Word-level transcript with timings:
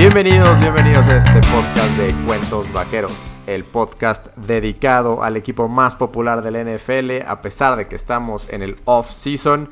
Bienvenidos, 0.00 0.58
bienvenidos 0.58 1.06
a 1.08 1.18
este 1.18 1.46
podcast 1.50 1.98
de 1.98 2.14
Cuentos 2.24 2.72
Vaqueros, 2.72 3.34
el 3.46 3.64
podcast 3.64 4.34
dedicado 4.34 5.22
al 5.22 5.36
equipo 5.36 5.68
más 5.68 5.94
popular 5.94 6.40
del 6.40 6.54
NFL 6.54 7.20
a 7.28 7.42
pesar 7.42 7.76
de 7.76 7.86
que 7.86 7.96
estamos 7.96 8.48
en 8.48 8.62
el 8.62 8.78
off-season. 8.86 9.68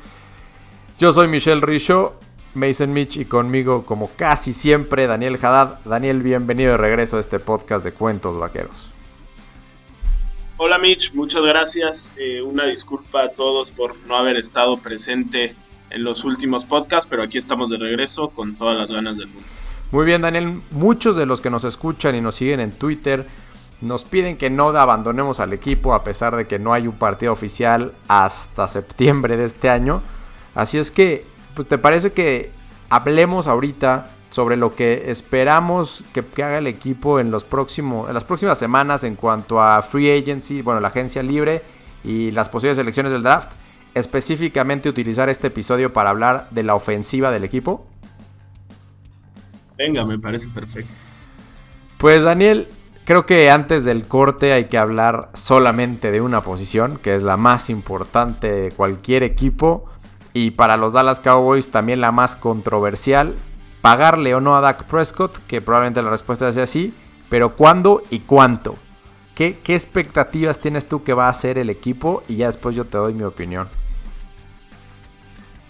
Yo 0.99 1.11
soy 1.13 1.27
Michelle 1.29 1.61
Richo, 1.61 2.13
Mason 2.53 2.93
Mitch 2.93 3.17
y 3.17 3.25
conmigo 3.25 3.87
como 3.87 4.11
casi 4.15 4.53
siempre 4.53 5.07
Daniel 5.07 5.39
Haddad. 5.41 5.79
Daniel, 5.83 6.21
bienvenido 6.21 6.73
de 6.73 6.77
regreso 6.77 7.17
a 7.17 7.21
este 7.21 7.39
podcast 7.39 7.83
de 7.83 7.93
Cuentos 7.93 8.37
Vaqueros. 8.37 8.91
Hola 10.57 10.77
Mitch, 10.77 11.11
muchas 11.15 11.41
gracias. 11.41 12.13
Eh, 12.17 12.43
una 12.43 12.67
disculpa 12.67 13.23
a 13.23 13.29
todos 13.29 13.71
por 13.71 13.97
no 14.05 14.15
haber 14.15 14.37
estado 14.37 14.77
presente 14.77 15.55
en 15.89 16.03
los 16.03 16.23
últimos 16.23 16.65
podcasts, 16.65 17.07
pero 17.09 17.23
aquí 17.23 17.39
estamos 17.39 17.71
de 17.71 17.79
regreso 17.79 18.29
con 18.29 18.55
todas 18.55 18.77
las 18.77 18.91
ganas 18.91 19.17
del 19.17 19.29
mundo. 19.29 19.49
Muy 19.91 20.05
bien, 20.05 20.21
Daniel. 20.21 20.61
Muchos 20.71 21.15
de 21.15 21.25
los 21.25 21.41
que 21.41 21.49
nos 21.49 21.63
escuchan 21.63 22.13
y 22.15 22.21
nos 22.21 22.35
siguen 22.35 22.59
en 22.59 22.71
Twitter 22.71 23.27
nos 23.81 24.03
piden 24.03 24.37
que 24.37 24.49
no 24.49 24.69
abandonemos 24.69 25.39
al 25.39 25.53
equipo 25.53 25.93
a 25.93 26.03
pesar 26.03 26.35
de 26.35 26.47
que 26.47 26.59
no 26.59 26.73
hay 26.73 26.87
un 26.87 26.97
partido 26.97 27.31
oficial 27.31 27.93
hasta 28.07 28.67
septiembre 28.67 29.37
de 29.37 29.45
este 29.45 29.69
año. 29.69 30.01
Así 30.53 30.77
es 30.77 30.91
que, 30.91 31.25
pues, 31.55 31.67
¿te 31.67 31.77
parece 31.77 32.11
que 32.11 32.51
hablemos 32.89 33.47
ahorita 33.47 34.11
sobre 34.29 34.57
lo 34.57 34.75
que 34.75 35.09
esperamos 35.09 36.03
que, 36.13 36.23
haga 36.43 36.57
el 36.57 36.67
equipo 36.67 37.19
en, 37.19 37.31
los 37.31 37.45
en 37.77 38.13
las 38.13 38.23
próximas 38.25 38.59
semanas 38.59 39.03
en 39.03 39.15
cuanto 39.15 39.61
a 39.61 39.81
free 39.81 40.11
agency, 40.11 40.61
bueno, 40.61 40.81
la 40.81 40.89
agencia 40.89 41.23
libre 41.23 41.63
y 42.03 42.31
las 42.31 42.49
posibles 42.49 42.77
elecciones 42.77 43.11
del 43.11 43.23
draft? 43.23 43.51
Específicamente 43.95 44.87
utilizar 44.87 45.29
este 45.29 45.47
episodio 45.47 45.93
para 45.93 46.11
hablar 46.11 46.47
de 46.51 46.63
la 46.63 46.75
ofensiva 46.75 47.31
del 47.31 47.43
equipo. 47.43 47.88
Venga, 49.79 50.03
me 50.03 50.19
parece 50.19 50.49
perfecto. 50.49 50.91
Pues 51.97 52.21
Daniel, 52.21 52.67
creo 53.05 53.25
que 53.25 53.49
antes 53.49 53.85
del 53.85 54.03
corte 54.03 54.51
hay 54.51 54.65
que 54.65 54.77
hablar 54.77 55.29
solamente 55.33 56.11
de 56.11 56.19
una 56.19 56.41
posición, 56.43 56.99
que 57.01 57.15
es 57.15 57.23
la 57.23 57.37
más 57.37 57.69
importante 57.69 58.51
de 58.51 58.71
cualquier 58.73 59.23
equipo. 59.23 59.85
Y 60.33 60.51
para 60.51 60.75
los 60.75 60.91
Dallas 60.91 61.21
Cowboys 61.21 61.71
también 61.71 62.01
la 62.01 62.11
más 62.11 62.35
controversial. 62.35 63.35
Pagarle 63.79 64.35
o 64.35 64.41
no 64.41 64.57
a 64.57 64.61
Dak 64.61 64.83
Prescott, 64.83 65.37
que 65.47 65.61
probablemente 65.61 66.01
la 66.01 66.09
respuesta 66.09 66.51
sea 66.51 66.65
sí. 66.65 66.93
Pero 67.29 67.55
¿cuándo 67.55 68.03
y 68.09 68.19
cuánto? 68.19 68.75
¿Qué, 69.33 69.59
¿Qué 69.63 69.75
expectativas 69.75 70.59
tienes 70.59 70.89
tú 70.89 71.03
que 71.03 71.13
va 71.13 71.27
a 71.27 71.29
hacer 71.29 71.57
el 71.57 71.69
equipo? 71.69 72.23
Y 72.27 72.35
ya 72.35 72.47
después 72.47 72.75
yo 72.75 72.83
te 72.83 72.97
doy 72.97 73.13
mi 73.13 73.23
opinión. 73.23 73.69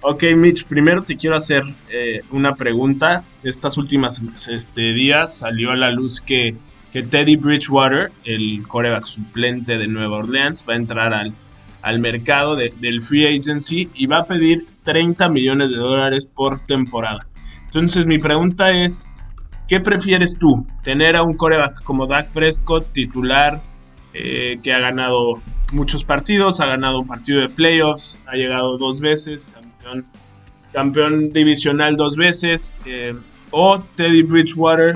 Ok, 0.02 0.24
Mitch, 0.36 0.66
primero 0.66 1.04
te 1.04 1.18
quiero 1.18 1.36
hacer 1.36 1.64
eh, 1.90 2.22
una 2.32 2.56
pregunta. 2.56 3.26
Estas 3.44 3.78
últimas 3.78 4.22
este, 4.48 4.94
días 4.94 5.40
salió 5.40 5.72
a 5.72 5.76
la 5.76 5.92
luz 5.92 6.22
que, 6.22 6.56
Teddy 6.94 7.36
Bridgewater, 7.36 8.12
el 8.24 8.66
coreback 8.66 9.06
suplente 9.06 9.78
de 9.78 9.88
Nueva 9.88 10.20
Orleans, 10.20 10.66
va 10.68 10.74
a 10.74 10.78
entrar 10.78 11.14
al, 11.14 11.34
al 11.82 12.00
mercado 12.00 12.56
del 12.56 13.02
free 13.02 13.28
agency 13.28 13.90
y 13.94 14.06
va 14.06 14.20
a 14.20 14.26
pedir 14.26 14.66
30 14.84 15.28
millones 15.30 15.70
de 15.70 15.78
dólares 15.78 16.30
por 16.34 16.60
temporada. 16.64 17.28
Entonces 17.66 18.06
mi 18.06 18.20
pregunta 18.20 18.72
es, 18.72 19.10
¿qué 19.68 19.82
prefieres 19.82 20.38
tú? 20.40 20.66
¿Tener 20.82 21.18
a 21.18 21.24
un 21.24 21.36
coreback 21.36 21.84
como 21.84 22.08
Dak 22.08 22.32
Prescott, 22.32 22.92
titular, 22.94 23.62
eh, 24.14 24.60
que 24.64 24.74
ha 24.74 24.80
ganado 24.80 25.42
muchos 25.74 26.04
partidos, 26.04 26.60
ha 26.62 26.66
ganado 26.66 27.02
un 27.02 27.08
partido 27.08 27.42
de 27.42 27.50
playoffs, 27.50 28.20
ha 28.26 28.36
llegado 28.36 28.78
dos 28.78 29.02
veces, 29.02 29.48
campeón, 30.72 31.34
divisional 31.34 31.96
dos 31.98 32.16
veces, 32.16 32.76
eh, 32.86 33.16
o 33.52 33.80
Teddy 33.96 34.24
Bridgewater, 34.24 34.94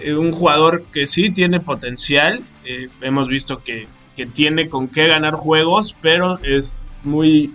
eh, 0.00 0.14
un 0.14 0.32
jugador 0.32 0.84
que 0.92 1.06
sí 1.06 1.30
tiene 1.30 1.60
potencial, 1.60 2.42
eh, 2.64 2.88
hemos 3.00 3.28
visto 3.28 3.62
que, 3.62 3.88
tiene 4.34 4.68
con 4.68 4.86
qué 4.86 5.08
ganar 5.08 5.34
juegos, 5.34 5.96
pero 6.00 6.38
es 6.44 6.78
muy... 7.02 7.52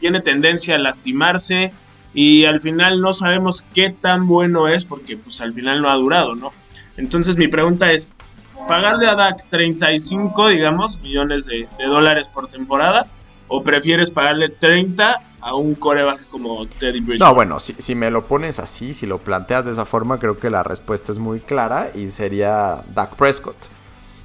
tiene 0.00 0.20
tendencia 0.20 0.74
a 0.74 0.78
lastimarse 0.78 1.72
y 2.12 2.44
al 2.44 2.60
final 2.60 3.00
no 3.00 3.14
sabemos 3.14 3.64
qué 3.72 3.88
tan 3.88 4.26
bueno 4.26 4.68
es 4.68 4.84
porque 4.84 5.16
pues 5.16 5.40
al 5.40 5.54
final 5.54 5.80
no 5.80 5.88
ha 5.88 5.94
durado, 5.94 6.34
¿no? 6.34 6.52
Entonces 6.98 7.38
mi 7.38 7.48
pregunta 7.48 7.90
es, 7.90 8.14
¿pagarle 8.68 9.06
a 9.06 9.14
Dak 9.14 9.48
35, 9.48 10.48
digamos, 10.48 11.00
millones 11.00 11.46
de, 11.46 11.66
de 11.78 11.84
dólares 11.86 12.28
por 12.28 12.48
temporada? 12.48 13.06
¿O 13.48 13.62
prefieres 13.62 14.10
pagarle 14.10 14.50
30 14.50 15.22
a 15.46 15.54
un 15.54 15.76
coreback 15.76 16.26
como 16.28 16.66
Teddy 16.66 16.98
Bridgewater. 16.98 17.20
No, 17.20 17.32
bueno, 17.32 17.60
si, 17.60 17.94
me 17.94 18.10
lo 18.10 18.26
pones 18.26 18.58
así, 18.58 18.92
si 18.92 19.06
lo 19.06 19.18
planteas 19.18 19.64
de 19.66 19.70
esa 19.70 19.84
forma, 19.84 20.18
creo 20.18 20.36
que 20.36 20.50
la 20.50 20.64
respuesta 20.64 21.12
es 21.12 21.20
muy 21.20 21.38
clara 21.38 21.92
y 21.94 22.10
sería 22.10 22.84
Dak 22.92 23.14
Prescott. 23.14 23.54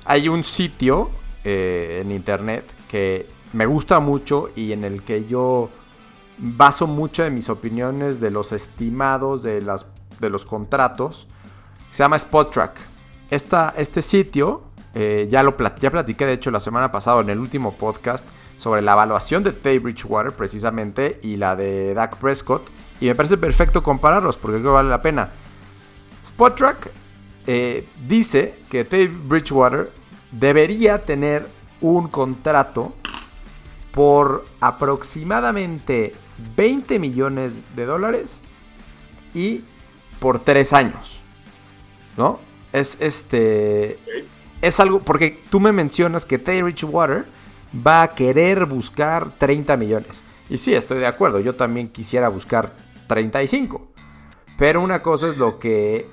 Hay 0.05 0.29
un 0.29 0.43
sitio 0.43 1.11
eh, 1.43 1.99
en 2.01 2.11
internet 2.11 2.65
que 2.89 3.27
me 3.53 3.67
gusta 3.67 3.99
mucho 3.99 4.49
y 4.55 4.71
en 4.71 4.83
el 4.83 5.03
que 5.03 5.27
yo 5.27 5.69
baso 6.39 6.87
mucho 6.87 7.21
de 7.21 7.29
mis 7.29 7.49
opiniones 7.49 8.19
de 8.19 8.31
los 8.31 8.51
estimados 8.51 9.43
de, 9.43 9.61
las, 9.61 9.85
de 10.19 10.31
los 10.31 10.43
contratos. 10.43 11.27
Se 11.91 11.99
llama 11.99 12.17
SpotTrack. 12.17 12.79
Esta, 13.29 13.75
este 13.77 14.01
sitio, 14.01 14.63
eh, 14.95 15.27
ya 15.29 15.43
lo 15.43 15.55
ya 15.79 15.91
platiqué 15.91 16.25
de 16.25 16.33
hecho 16.33 16.49
la 16.49 16.59
semana 16.59 16.91
pasada 16.91 17.21
en 17.21 17.29
el 17.29 17.37
último 17.37 17.75
podcast 17.75 18.25
sobre 18.61 18.83
la 18.83 18.91
evaluación 18.91 19.41
de 19.41 19.53
Teddy 19.53 19.79
Bridgewater 19.79 20.33
precisamente 20.33 21.19
y 21.23 21.37
la 21.37 21.55
de 21.55 21.95
Dak 21.95 22.17
Prescott. 22.17 22.69
Y 22.99 23.07
me 23.07 23.15
parece 23.15 23.35
perfecto 23.35 23.81
compararlos 23.81 24.37
porque 24.37 24.57
creo 24.57 24.71
que 24.71 24.75
vale 24.75 24.89
la 24.89 25.01
pena. 25.01 25.31
SpotTrack 26.23 26.91
eh, 27.47 27.87
dice 28.07 28.59
que 28.69 28.85
Teddy 28.85 29.07
Bridgewater 29.07 29.91
debería 30.31 31.03
tener 31.03 31.47
un 31.81 32.07
contrato 32.07 32.93
por 33.93 34.45
aproximadamente 34.59 36.13
20 36.55 36.99
millones 36.99 37.63
de 37.75 37.85
dólares 37.87 38.43
y 39.33 39.63
por 40.19 40.39
3 40.39 40.71
años. 40.73 41.23
¿No? 42.15 42.39
Es 42.71 42.95
este. 42.99 43.97
Es 44.61 44.79
algo. 44.79 44.99
Porque 44.99 45.41
tú 45.49 45.59
me 45.59 45.71
mencionas 45.71 46.27
que 46.27 46.37
Teddy 46.37 46.61
Bridgewater 46.61 47.25
va 47.75 48.03
a 48.03 48.11
querer 48.11 48.65
buscar 48.65 49.31
30 49.37 49.77
millones. 49.77 50.23
Y 50.49 50.57
sí, 50.57 50.73
estoy 50.73 50.99
de 50.99 51.07
acuerdo, 51.07 51.39
yo 51.39 51.55
también 51.55 51.89
quisiera 51.89 52.29
buscar 52.29 52.73
35. 53.07 53.87
Pero 54.57 54.81
una 54.81 55.01
cosa 55.01 55.27
es 55.27 55.37
lo 55.37 55.59
que 55.59 56.09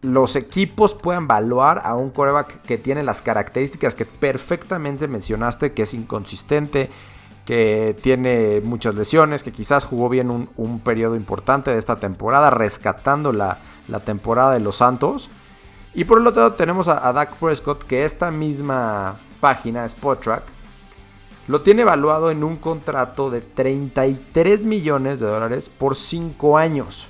los 0.00 0.36
equipos 0.36 0.94
puedan 0.94 1.24
evaluar 1.24 1.82
a 1.84 1.94
un 1.94 2.10
coreback 2.10 2.62
que 2.62 2.78
tiene 2.78 3.02
las 3.02 3.20
características 3.20 3.94
que 3.94 4.06
perfectamente 4.06 5.08
mencionaste, 5.08 5.72
que 5.72 5.82
es 5.82 5.92
inconsistente, 5.92 6.88
que 7.44 7.96
tiene 8.00 8.60
muchas 8.64 8.94
lesiones, 8.94 9.42
que 9.42 9.52
quizás 9.52 9.84
jugó 9.84 10.08
bien 10.08 10.30
un, 10.30 10.80
periodo 10.80 11.16
importante 11.16 11.70
de 11.70 11.78
esta 11.78 11.96
temporada, 11.96 12.50
rescatando 12.50 13.32
la, 13.32 13.58
temporada 14.04 14.52
de 14.52 14.60
los 14.60 14.76
Santos. 14.76 15.28
Y 15.92 16.04
por 16.04 16.20
el 16.20 16.26
otro 16.26 16.42
lado 16.42 16.54
tenemos 16.54 16.86
a, 16.86 17.06
a 17.06 17.12
Dak 17.12 17.34
Prescott, 17.36 17.82
que 17.84 18.04
esta 18.04 18.30
misma 18.30 19.16
página, 19.40 19.84
Spot 19.84 20.22
lo 21.50 21.62
tiene 21.62 21.82
evaluado 21.82 22.30
en 22.30 22.44
un 22.44 22.56
contrato 22.56 23.28
de 23.28 23.40
33 23.40 24.66
millones 24.66 25.18
de 25.18 25.26
dólares 25.26 25.68
por 25.68 25.96
5 25.96 26.56
años. 26.56 27.08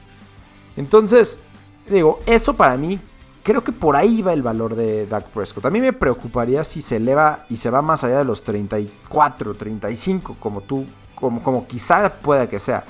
Entonces, 0.77 1.41
digo, 1.89 2.21
eso 2.25 2.55
para 2.55 2.77
mí, 2.79 2.99
creo 3.43 3.63
que 3.63 3.73
por 3.73 3.97
ahí 3.97 4.23
va 4.23 4.33
el 4.33 4.43
valor 4.43 4.77
de 4.77 5.07
Dak 5.07 5.27
Prescott. 5.27 5.67
A 5.67 5.71
mí 5.71 5.81
me 5.81 5.93
preocuparía 5.93 6.65
si 6.65 6.81
se 6.81 6.97
eleva 6.97 7.45
y 7.51 7.59
se 7.59 7.69
va 7.69 7.83
más 7.83 8.03
allá 8.03 8.19
de 8.19 8.25
los 8.25 8.43
34, 8.43 9.55
35, 9.55 10.37
como 10.41 10.63
tú, 10.63 10.87
como, 11.15 11.43
como 11.43 11.67
quizá 11.67 12.11
pueda 12.15 12.49
que 12.49 12.59
sea. 12.59 12.83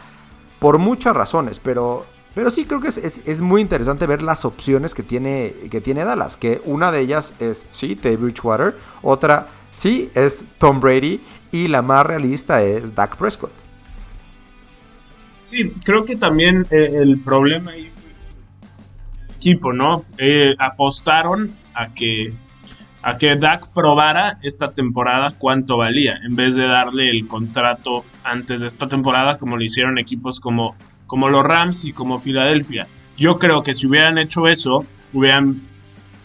Por 0.60 0.78
muchas 0.78 1.16
razones, 1.16 1.58
pero 1.58 2.06
pero 2.34 2.50
sí, 2.50 2.64
creo 2.64 2.80
que 2.80 2.88
es, 2.88 3.40
muy 3.40 3.60
interesante 3.60 4.06
ver 4.06 4.22
las 4.22 4.44
opciones 4.44 4.94
que 4.94 5.02
tiene, 5.02 5.52
que 5.68 5.80
tiene 5.80 6.04
Dallas. 6.04 6.36
Que 6.36 6.62
una 6.64 6.92
de 6.92 7.00
ellas 7.00 7.34
es, 7.40 7.66
sí, 7.72 7.96
Teddy 7.96 8.16
Bridgewater. 8.16 8.76
Otra, 9.02 9.48
sí, 9.72 10.12
es 10.14 10.44
Tom 10.58 10.80
Brady 10.80 11.20
y 11.52 11.68
la 11.68 11.82
más 11.82 12.06
realista 12.06 12.62
es 12.62 12.94
Dak 12.94 13.16
Prescott. 13.16 13.52
Sí, 15.50 15.72
creo 15.84 16.04
que 16.04 16.16
también 16.16 16.66
eh, 16.70 16.90
el 16.94 17.20
problema 17.20 17.72
ahí 17.72 17.90
el 17.90 19.34
equipo, 19.36 19.72
¿no? 19.72 20.04
Eh, 20.18 20.54
apostaron 20.58 21.52
a 21.74 21.92
que 21.92 22.32
a 23.02 23.16
que 23.16 23.34
Dak 23.36 23.72
probara 23.72 24.38
esta 24.42 24.72
temporada 24.72 25.32
cuánto 25.38 25.78
valía, 25.78 26.20
en 26.22 26.36
vez 26.36 26.54
de 26.54 26.66
darle 26.66 27.10
el 27.10 27.26
contrato 27.26 28.04
antes 28.24 28.60
de 28.60 28.66
esta 28.66 28.88
temporada, 28.88 29.38
como 29.38 29.56
lo 29.56 29.64
hicieron 29.64 29.98
equipos 29.98 30.38
como, 30.38 30.76
como 31.06 31.30
los 31.30 31.42
Rams 31.44 31.84
y 31.86 31.92
como 31.92 32.20
Filadelfia. 32.20 32.88
Yo 33.16 33.38
creo 33.38 33.62
que 33.62 33.74
si 33.74 33.86
hubieran 33.86 34.18
hecho 34.18 34.48
eso, 34.48 34.84
hubieran 35.12 35.62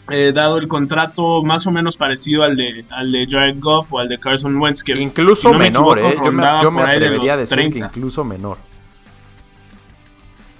eh, 0.10 0.32
dado 0.34 0.58
el 0.58 0.68
contrato 0.68 1.42
más 1.44 1.66
o 1.66 1.72
menos 1.72 1.98
parecido 1.98 2.44
al 2.44 2.56
de, 2.56 2.86
al 2.90 3.12
de 3.12 3.28
Jared 3.28 3.58
Goff 3.60 3.94
o 3.94 4.00
al 4.00 4.08
de 4.08 4.20
Carson 4.20 4.56
Wentz. 4.58 4.84
Que, 4.84 4.94
incluso 4.94 5.54
menor, 5.54 6.00
eh. 6.00 6.16
Yo 6.24 6.32
me, 6.72 6.84
atrevería 6.84 7.34
a 7.34 7.38
decir 7.38 7.72
que 7.72 7.80
incluso 7.80 8.24
menor. 8.24 8.58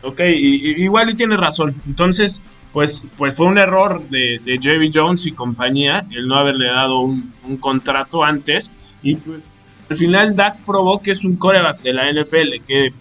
Ok, 0.02 0.20
y, 0.22 0.84
igual 0.84 1.10
y 1.12 1.16
tiene 1.16 1.38
razón. 1.38 1.76
Entonces, 1.86 2.42
pues, 2.74 3.06
pues 3.18 3.36
fue 3.36 3.46
un 3.48 3.58
error 3.58 4.02
de, 4.10 4.42
de 4.44 4.60
Jerry 4.60 4.92
Jones 4.94 5.26
y 5.26 5.32
compañía 5.32 6.06
el 6.12 6.28
no 6.28 6.36
haberle 6.36 6.68
dado 6.68 7.00
un, 7.00 7.34
contrato 7.60 8.24
antes. 8.24 8.74
Y 9.02 9.16
pues 9.16 9.44
al 9.90 9.98
final 9.98 10.36
Dak 10.36 10.66
probó 10.66 11.02
que 11.02 11.12
es 11.12 11.24
un 11.24 11.36
coreback 11.36 11.82
de 11.82 11.94
la 11.94 12.12
NFL, 12.12 12.64
que 12.68 12.92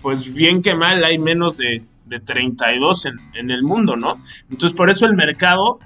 pues 0.00 0.32
bien 0.32 0.62
que 0.62 0.74
mal 0.74 1.04
hay 1.04 1.18
menos 1.18 1.58
de, 1.58 1.82
de 2.12 2.20
32 2.20 3.06
en, 3.06 3.18
en, 3.34 3.50
el 3.50 3.62
mundo, 3.62 3.96
¿no? 3.96 4.20
Entonces 4.50 4.76
por 4.76 4.90
eso 4.90 5.06
el 5.06 5.14
mercado, 5.14 5.80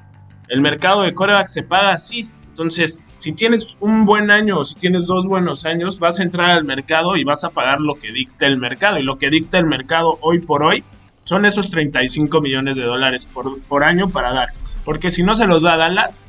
el 0.49 0.61
mercado 0.61 1.03
de 1.03 1.15
coreback 1.15 1.47
se 1.47 1.63
paga 1.63 1.93
así. 1.93 2.31
Entonces, 2.49 3.03
si 3.17 3.33
tienes 3.33 3.77
un 3.81 4.07
buen 4.07 4.31
año 4.31 4.59
o 4.59 4.65
si 4.65 4.75
tienes 4.75 5.07
dos 5.07 5.27
buenos 5.27 5.67
años, 5.67 5.99
vas 5.99 6.21
a 6.21 6.23
entrar 6.23 6.51
al 6.51 6.65
mercado 6.65 7.17
y 7.17 7.25
vas 7.25 7.45
a 7.45 7.51
pagar 7.51 7.81
lo 7.81 7.97
que 7.97 8.13
dicta 8.13 8.47
el 8.47 8.57
mercado. 8.59 8.99
Y 8.99 9.03
lo 9.03 9.19
que 9.19 9.29
dicta 9.31 9.59
el 9.59 9.67
mercado 9.67 10.19
hoy 10.23 10.41
por 10.41 10.63
hoy 10.63 10.83
son 11.25 11.45
esos 11.45 11.71
35 11.71 12.41
millones 12.41 12.77
de 12.77 12.85
dólares 12.85 13.27
por, 13.27 13.61
por 13.63 13.85
año 13.85 14.09
para 14.09 14.33
dar. 14.33 14.49
Porque 14.85 15.11
si 15.11 15.23
no 15.23 15.35
se 15.35 15.47
los 15.47 15.65
da 15.65 15.77
Dallas, 15.77 16.25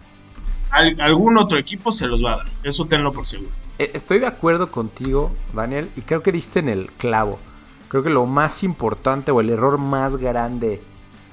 algún 0.72 1.38
otro 1.38 1.58
equipo 1.58 1.92
se 1.92 2.08
los 2.08 2.24
va 2.24 2.34
a 2.34 2.38
dar. 2.38 2.48
Eso 2.64 2.86
tenlo 2.86 3.14
por 3.14 3.26
seguro. 3.26 3.52
E, 3.80 3.92
estoy 3.94 4.20
de 4.20 4.28
acuerdo 4.28 4.72
contigo, 4.72 5.32
Daniel, 5.54 5.90
y 5.96 6.02
creo 6.02 6.24
que 6.24 6.32
diste 6.32 6.60
en 6.60 6.70
el 6.70 6.92
clavo. 6.94 7.40
Creo 7.88 8.04
que 8.04 8.10
lo 8.10 8.26
más 8.26 8.64
importante 8.64 9.32
o 9.32 9.40
el 9.40 9.50
error 9.50 9.78
más 9.78 10.18
grande 10.18 10.82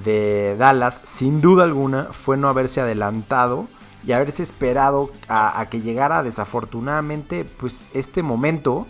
de 0.05 0.56
Dallas, 0.59 1.01
sin 1.05 1.41
duda 1.41 1.65
alguna, 1.65 2.09
fue 2.12 2.37
no 2.37 2.49
haberse 2.49 2.81
adelantado 2.81 3.67
y 4.06 4.12
haberse 4.12 4.43
esperado 4.43 5.11
a, 5.29 5.67
que 5.71 5.81
llegara 5.81 6.23
desafortunadamente 6.23 7.45
pues 7.45 7.85
este 7.95 8.23
momento 8.23 8.87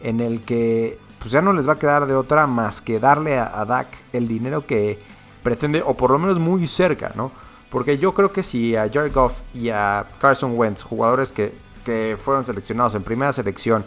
en 0.00 0.20
el 0.20 0.42
que 0.42 0.98
pues 1.18 1.30
ya 1.30 1.40
no 1.40 1.52
les 1.52 1.68
va 1.68 1.74
a 1.74 1.78
quedar 1.78 2.06
de 2.06 2.14
otra 2.14 2.46
más 2.46 2.82
que 2.82 2.98
darle 2.98 3.38
a, 3.38 3.64
Dak 3.64 3.88
el 4.12 4.28
dinero 4.28 4.66
que 4.66 4.98
pretende 5.42 5.82
o 5.84 5.96
por 5.96 6.10
lo 6.10 6.18
menos 6.18 6.38
muy 6.38 6.66
cerca, 6.66 7.12
¿no? 7.14 7.30
Porque 7.70 7.98
yo 7.98 8.14
creo 8.14 8.32
que 8.32 8.42
si 8.42 8.76
a 8.76 8.90
Jared 8.92 9.12
Goff 9.12 9.38
y 9.54 9.70
a 9.70 10.06
Carson 10.20 10.52
Wentz, 10.56 10.82
jugadores 10.82 11.32
que, 11.32 11.52
que 11.84 12.16
fueron 12.22 12.44
seleccionados 12.44 12.94
en 12.94 13.02
primera 13.02 13.32
selección, 13.32 13.84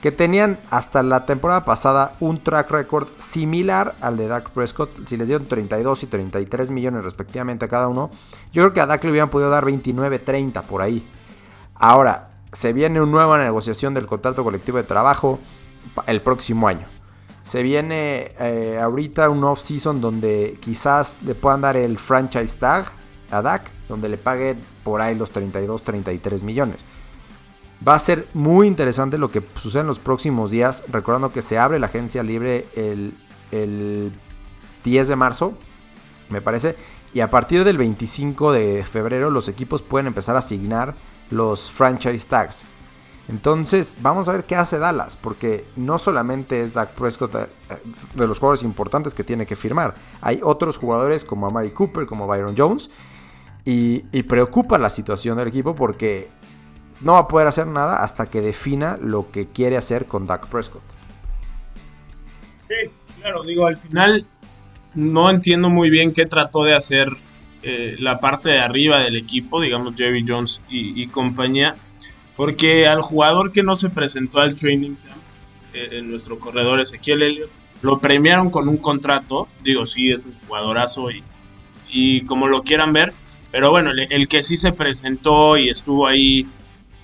que 0.00 0.10
tenían 0.10 0.58
hasta 0.70 1.02
la 1.02 1.26
temporada 1.26 1.64
pasada 1.64 2.14
un 2.20 2.42
track 2.42 2.70
record 2.70 3.08
similar 3.18 3.94
al 4.00 4.16
de 4.16 4.28
Dak 4.28 4.50
Prescott, 4.50 5.06
si 5.06 5.16
les 5.16 5.28
dieron 5.28 5.46
32 5.46 6.04
y 6.04 6.06
33 6.06 6.70
millones 6.70 7.04
respectivamente 7.04 7.66
a 7.66 7.68
cada 7.68 7.88
uno, 7.88 8.10
yo 8.52 8.62
creo 8.62 8.72
que 8.72 8.80
a 8.80 8.86
Dak 8.86 9.04
le 9.04 9.10
hubieran 9.10 9.28
podido 9.28 9.50
dar 9.50 9.64
29, 9.64 10.18
30 10.18 10.62
por 10.62 10.80
ahí. 10.80 11.06
Ahora, 11.74 12.30
se 12.52 12.72
viene 12.72 13.00
una 13.00 13.10
nueva 13.10 13.38
negociación 13.38 13.94
del 13.94 14.06
contrato 14.06 14.42
colectivo 14.42 14.78
de 14.78 14.84
trabajo 14.84 15.38
el 16.06 16.20
próximo 16.22 16.66
año. 16.66 16.86
Se 17.42 17.62
viene 17.62 18.32
eh, 18.38 18.78
ahorita 18.80 19.28
un 19.28 19.44
off-season 19.44 20.00
donde 20.00 20.56
quizás 20.60 21.22
le 21.22 21.34
puedan 21.34 21.60
dar 21.60 21.76
el 21.76 21.98
franchise 21.98 22.58
tag 22.58 22.86
a 23.30 23.42
Dak, 23.42 23.70
donde 23.88 24.08
le 24.08 24.16
paguen 24.16 24.60
por 24.82 25.00
ahí 25.00 25.14
los 25.14 25.30
32, 25.30 25.82
33 25.82 26.42
millones. 26.42 26.76
Va 27.86 27.94
a 27.94 27.98
ser 27.98 28.28
muy 28.34 28.66
interesante 28.66 29.16
lo 29.16 29.30
que 29.30 29.42
sucede 29.56 29.80
en 29.80 29.86
los 29.86 29.98
próximos 29.98 30.50
días, 30.50 30.84
recordando 30.88 31.32
que 31.32 31.40
se 31.40 31.58
abre 31.58 31.78
la 31.78 31.86
agencia 31.86 32.22
libre 32.22 32.66
el, 32.76 34.12
10 34.84 35.08
de 35.08 35.16
marzo, 35.16 35.54
me 36.28 36.42
parece, 36.42 36.76
y 37.14 37.20
a 37.20 37.30
partir 37.30 37.64
del 37.64 37.78
25 37.78 38.52
de 38.52 38.84
febrero 38.84 39.30
los 39.30 39.48
equipos 39.48 39.82
pueden 39.82 40.06
empezar 40.06 40.36
a 40.36 40.40
asignar 40.40 40.94
los 41.30 41.70
franchise 41.70 42.26
tags. 42.26 42.64
Entonces, 43.28 43.96
vamos 44.00 44.28
a 44.28 44.32
ver 44.32 44.44
qué 44.44 44.56
hace 44.56 44.78
Dallas, 44.78 45.16
porque 45.16 45.64
no 45.76 45.98
solamente 45.98 46.62
es 46.62 46.74
Dak 46.74 46.90
Prescott 46.90 47.34
eh, 47.34 47.46
de 48.14 48.26
los 48.26 48.38
jugadores 48.38 48.62
importantes 48.62 49.14
que 49.14 49.24
tiene 49.24 49.46
que 49.46 49.56
firmar, 49.56 49.94
hay 50.20 50.40
otros 50.42 50.76
jugadores 50.76 51.24
como 51.24 51.46
Amari 51.46 51.70
Cooper, 51.70 52.06
como 52.06 52.26
Byron 52.26 52.54
Jones, 52.56 52.90
y, 53.64 54.04
y 54.12 54.22
preocupa 54.24 54.78
la 54.78 54.90
situación 54.90 55.38
del 55.38 55.48
equipo 55.48 55.74
porque 55.74 56.30
no 57.00 57.12
va 57.14 57.20
a 57.20 57.28
poder 57.28 57.46
hacer 57.46 57.66
nada 57.66 58.02
hasta 58.02 58.26
que 58.28 58.40
defina 58.40 58.98
lo 59.00 59.30
que 59.30 59.48
quiere 59.48 59.76
hacer 59.76 60.06
con 60.06 60.26
Dak 60.26 60.46
Prescott. 60.48 60.82
Sí, 62.68 62.90
claro, 63.20 63.42
digo, 63.42 63.66
al 63.66 63.76
final 63.76 64.26
no 64.94 65.30
entiendo 65.30 65.68
muy 65.68 65.90
bien 65.90 66.12
qué 66.12 66.26
trató 66.26 66.64
de 66.64 66.74
hacer 66.74 67.08
eh, 67.62 67.96
la 67.98 68.20
parte 68.20 68.50
de 68.50 68.58
arriba 68.58 69.00
del 69.00 69.16
equipo, 69.16 69.60
digamos 69.60 69.94
Jerry 69.96 70.24
Jones 70.26 70.60
y, 70.68 71.06
compañía, 71.08 71.74
porque 72.36 72.86
al 72.86 73.02
jugador 73.02 73.52
que 73.52 73.62
no 73.62 73.76
se 73.76 73.90
presentó 73.90 74.40
al 74.40 74.54
training 74.54 74.94
camp, 74.94 75.22
eh, 75.74 75.88
en 75.92 76.10
nuestro 76.10 76.38
corredor 76.38 76.80
Ezequiel 76.80 77.22
Elliott, 77.22 77.50
lo 77.82 77.98
premiaron 77.98 78.50
con 78.50 78.68
un 78.68 78.76
contrato, 78.76 79.48
digo, 79.62 79.86
sí, 79.86 80.10
es 80.10 80.18
un 80.24 80.34
jugadorazo 80.46 81.10
y, 81.10 81.22
y 81.88 82.22
como 82.22 82.46
lo 82.46 82.62
quieran 82.62 82.92
ver, 82.92 83.12
pero 83.50 83.70
bueno, 83.70 83.90
el 83.90 84.28
que 84.28 84.42
sí 84.42 84.56
se 84.56 84.72
presentó 84.72 85.56
y 85.56 85.70
estuvo 85.70 86.06
ahí 86.06 86.46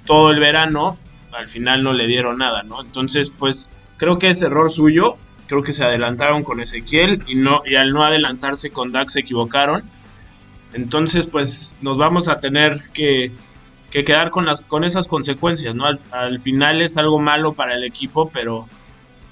todo 0.07 0.31
el 0.31 0.41
verano, 0.41 0.97
al 1.33 1.49
final 1.49 1.83
no 1.83 1.93
le 1.93 2.07
dieron 2.07 2.39
nada, 2.39 2.63
¿no? 2.63 2.81
Entonces, 2.81 3.31
pues 3.31 3.69
creo 3.99 4.19
que 4.19 4.31
es 4.31 4.43
error 4.43 4.71
suyo, 4.73 5.17
creo 5.47 5.63
que 5.63 5.73
se 5.73 5.85
adelantaron 5.85 6.43
con 6.43 6.61
Ezequiel 6.61 7.23
y, 7.27 7.35
no, 7.35 7.63
y 7.67 7.75
al 7.75 7.93
no 7.93 8.05
adelantarse 8.05 8.71
con 8.71 8.93
Dax 8.93 9.15
se 9.15 9.21
equivocaron. 9.21 9.83
Entonces, 10.73 11.27
pues 11.27 11.77
nos 11.81 11.97
vamos 11.97 12.29
a 12.29 12.41
tener 12.41 12.83
que, 12.93 13.31
que 13.91 14.05
quedar 14.05 14.31
con, 14.31 14.47
las, 14.47 14.61
con 14.61 14.85
esas 14.85 15.07
consecuencias, 15.07 15.75
¿no? 15.75 15.87
Al, 15.87 16.41
final 16.41 16.83
es 16.83 16.97
algo 16.97 17.19
malo 17.19 17.53
para 17.53 17.75
el 17.75 17.85
equipo, 17.85 18.31
pero, 18.31 18.69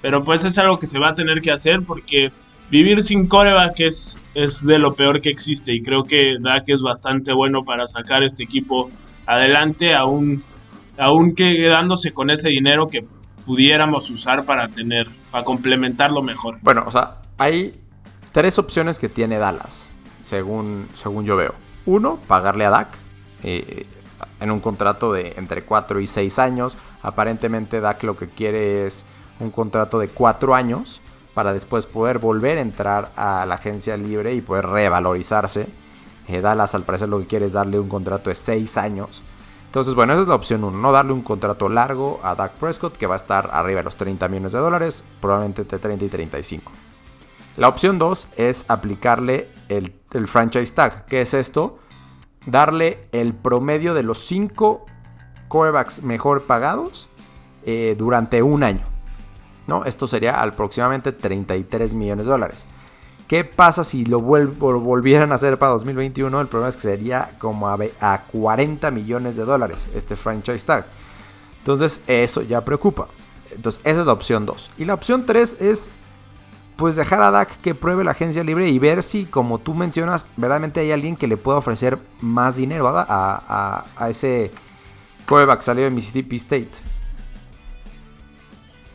pero 0.00 0.24
pues 0.24 0.44
es 0.44 0.58
algo 0.58 0.78
que 0.78 0.86
se 0.86 0.98
va 0.98 1.10
a 1.10 1.14
tener 1.14 1.40
que 1.40 1.50
hacer 1.50 1.82
porque 1.82 2.32
vivir 2.70 3.02
sin 3.02 3.26
coreback 3.26 3.80
es, 3.80 4.18
es 4.34 4.64
de 4.64 4.78
lo 4.78 4.94
peor 4.94 5.20
que 5.20 5.28
existe 5.28 5.72
y 5.72 5.82
creo 5.82 6.04
que 6.04 6.36
Dak 6.40 6.64
es 6.68 6.80
bastante 6.80 7.32
bueno 7.32 7.64
para 7.64 7.86
sacar 7.86 8.22
este 8.22 8.44
equipo 8.44 8.90
adelante 9.26 9.94
aún 9.94 10.42
aún 10.98 11.34
quedándose 11.34 12.12
con 12.12 12.30
ese 12.30 12.48
dinero 12.48 12.86
que 12.88 13.04
pudiéramos 13.44 14.10
usar 14.10 14.44
para 14.44 14.68
tener, 14.68 15.08
para 15.30 15.44
complementarlo 15.44 16.22
mejor. 16.22 16.56
Bueno, 16.62 16.84
o 16.86 16.90
sea, 16.90 17.18
hay 17.38 17.80
tres 18.32 18.58
opciones 18.58 18.98
que 18.98 19.08
tiene 19.08 19.38
Dallas, 19.38 19.86
según, 20.22 20.88
según 20.94 21.24
yo 21.24 21.36
veo. 21.36 21.54
Uno, 21.86 22.18
pagarle 22.26 22.64
a 22.64 22.70
Dak 22.70 22.88
eh, 23.42 23.86
en 24.40 24.50
un 24.50 24.60
contrato 24.60 25.12
de 25.12 25.34
entre 25.36 25.64
4 25.64 26.00
y 26.00 26.06
6 26.06 26.38
años. 26.38 26.78
Aparentemente 27.02 27.80
Dak 27.80 28.02
lo 28.04 28.16
que 28.16 28.28
quiere 28.28 28.86
es 28.86 29.04
un 29.40 29.50
contrato 29.50 29.98
de 29.98 30.08
4 30.08 30.54
años 30.54 31.00
para 31.34 31.52
después 31.52 31.86
poder 31.86 32.18
volver 32.18 32.58
a 32.58 32.62
entrar 32.62 33.12
a 33.16 33.44
la 33.44 33.56
agencia 33.56 33.96
libre 33.96 34.34
y 34.34 34.40
poder 34.40 34.66
revalorizarse. 34.66 35.66
Eh, 36.28 36.40
Dallas 36.40 36.74
al 36.74 36.84
parecer 36.84 37.08
lo 37.08 37.18
que 37.18 37.26
quiere 37.26 37.46
es 37.46 37.52
darle 37.52 37.78
un 37.78 37.88
contrato 37.88 38.30
de 38.30 38.36
6 38.36 38.78
años 38.78 39.22
entonces, 39.74 39.96
bueno, 39.96 40.12
esa 40.12 40.22
es 40.22 40.28
la 40.28 40.36
opción 40.36 40.62
1, 40.62 40.78
no 40.78 40.92
darle 40.92 41.12
un 41.12 41.22
contrato 41.22 41.68
largo 41.68 42.20
a 42.22 42.36
Dak 42.36 42.52
Prescott 42.52 42.96
que 42.96 43.08
va 43.08 43.14
a 43.14 43.16
estar 43.16 43.50
arriba 43.52 43.80
de 43.80 43.82
los 43.82 43.96
30 43.96 44.28
millones 44.28 44.52
de 44.52 44.60
dólares, 44.60 45.02
probablemente 45.20 45.62
entre 45.62 45.80
30 45.80 46.04
y 46.04 46.08
35. 46.10 46.70
La 47.56 47.66
opción 47.66 47.98
2 47.98 48.28
es 48.36 48.66
aplicarle 48.68 49.48
el, 49.68 49.92
franchise 50.28 50.72
tag. 50.72 51.06
¿Qué 51.06 51.22
es 51.22 51.34
esto? 51.34 51.80
Darle 52.46 53.08
el 53.10 53.34
promedio 53.34 53.94
de 53.94 54.04
los 54.04 54.18
5 54.18 54.86
corebacks 55.48 56.04
mejor 56.04 56.44
pagados 56.44 57.08
eh, 57.66 57.96
durante 57.98 58.44
un 58.44 58.62
año. 58.62 58.84
¿no? 59.66 59.86
Esto 59.86 60.06
sería 60.06 60.40
aproximadamente 60.40 61.10
33 61.10 61.94
millones 61.94 62.26
de 62.26 62.30
dólares. 62.30 62.64
¿Qué 63.26 63.44
pasa 63.44 63.84
si 63.84 64.04
lo 64.04 64.20
volvieran 64.20 65.32
a 65.32 65.36
hacer 65.36 65.58
para 65.58 65.72
2021? 65.72 66.40
El 66.40 66.46
problema 66.46 66.68
es 66.68 66.76
que 66.76 66.82
sería 66.82 67.30
como 67.38 67.68
a, 67.68 67.78
a 68.00 68.22
40 68.24 68.90
millones 68.90 69.36
de 69.36 69.44
dólares 69.44 69.88
este 69.94 70.16
franchise 70.16 70.64
tag. 70.64 70.86
Entonces 71.58 72.02
eso 72.06 72.42
ya 72.42 72.64
preocupa. 72.64 73.08
Entonces 73.50 73.80
esa 73.84 74.00
es 74.00 74.06
la 74.06 74.12
opción 74.12 74.44
2. 74.44 74.70
Y 74.78 74.84
la 74.84 74.94
opción 74.94 75.24
3 75.24 75.62
es 75.62 75.88
pues 76.76 76.96
dejar 76.96 77.22
a 77.22 77.30
Dak 77.30 77.60
que 77.60 77.74
pruebe 77.74 78.04
la 78.04 78.10
agencia 78.10 78.42
libre 78.42 78.68
y 78.68 78.78
ver 78.78 79.02
si, 79.02 79.26
como 79.26 79.58
tú 79.58 79.74
mencionas, 79.74 80.26
verdaderamente 80.36 80.80
hay 80.80 80.90
alguien 80.90 81.16
que 81.16 81.28
le 81.28 81.36
pueda 81.36 81.58
ofrecer 81.58 81.98
más 82.20 82.56
dinero 82.56 82.88
a, 82.88 83.06
a, 83.08 83.84
a 83.96 84.10
ese 84.10 84.50
quarterback 85.26 85.62
salido 85.62 85.84
de 85.84 85.90
Mississippi 85.94 86.36
State. 86.36 86.93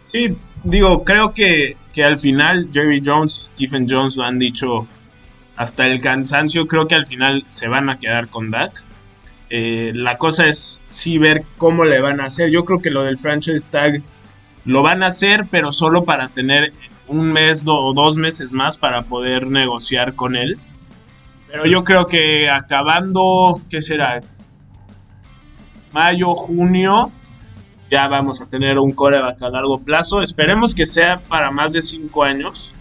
Sí, 0.10 0.36
digo, 0.64 1.04
creo 1.04 1.36
que, 1.36 1.76
al 2.04 2.18
final 2.18 2.70
Jerry 2.74 3.00
Jones, 3.06 3.52
Stephen 3.54 3.86
Jones 3.88 4.18
lo 4.18 4.24
han 4.24 4.40
dicho 4.40 4.88
hasta 5.56 5.86
el 5.86 6.02
cansancio. 6.02 6.68
Creo 6.68 6.88
que 6.88 6.96
al 6.96 7.06
final 7.06 7.46
se 7.50 7.68
van 7.68 7.90
a 7.90 8.00
quedar 8.00 8.28
con 8.28 8.50
Dak. 8.50 8.84
Eh, 9.52 9.92
la 9.94 10.18
cosa 10.18 10.48
es 10.48 10.82
sí 10.90 11.20
ver 11.20 11.44
cómo 11.58 11.86
le 11.86 12.02
van 12.02 12.22
a 12.22 12.26
hacer. 12.26 12.50
Yo 12.50 12.66
creo 12.66 12.82
que 12.82 12.90
lo 12.90 13.04
del 13.04 13.20
franchise 13.20 13.68
tag 13.70 14.02
lo 14.66 14.82
van 14.82 15.04
a 15.04 15.08
hacer, 15.08 15.46
pero 15.52 15.72
solo 15.72 16.06
para 16.06 16.30
tener 16.30 16.74
un 17.06 17.32
mes 17.32 17.64
o 17.68 17.94
dos 17.94 18.16
meses 18.16 18.52
más 18.52 18.78
para 18.78 19.04
poder 19.04 19.46
negociar 19.46 20.16
con 20.16 20.36
él. 20.36 20.58
Pero 21.52 21.68
yo 21.68 21.84
creo 21.84 22.08
que 22.08 22.50
acabando, 22.50 23.62
¿qué 23.70 23.84
será? 23.84 24.22
Mayo, 25.92 26.34
junio, 26.34 27.12
ya 27.90 28.08
vamos 28.08 28.42
a 28.42 28.46
tener 28.48 28.78
un 28.80 28.92
coreback 28.92 29.42
a 29.42 29.50
largo 29.50 29.80
plazo. 29.80 30.22
Esperemos 30.22 30.76
que 30.76 30.86
sea 30.86 31.20
para 31.28 31.52
más 31.52 31.74
de 31.74 31.82
cinco 31.82 32.24
años. 32.24 32.74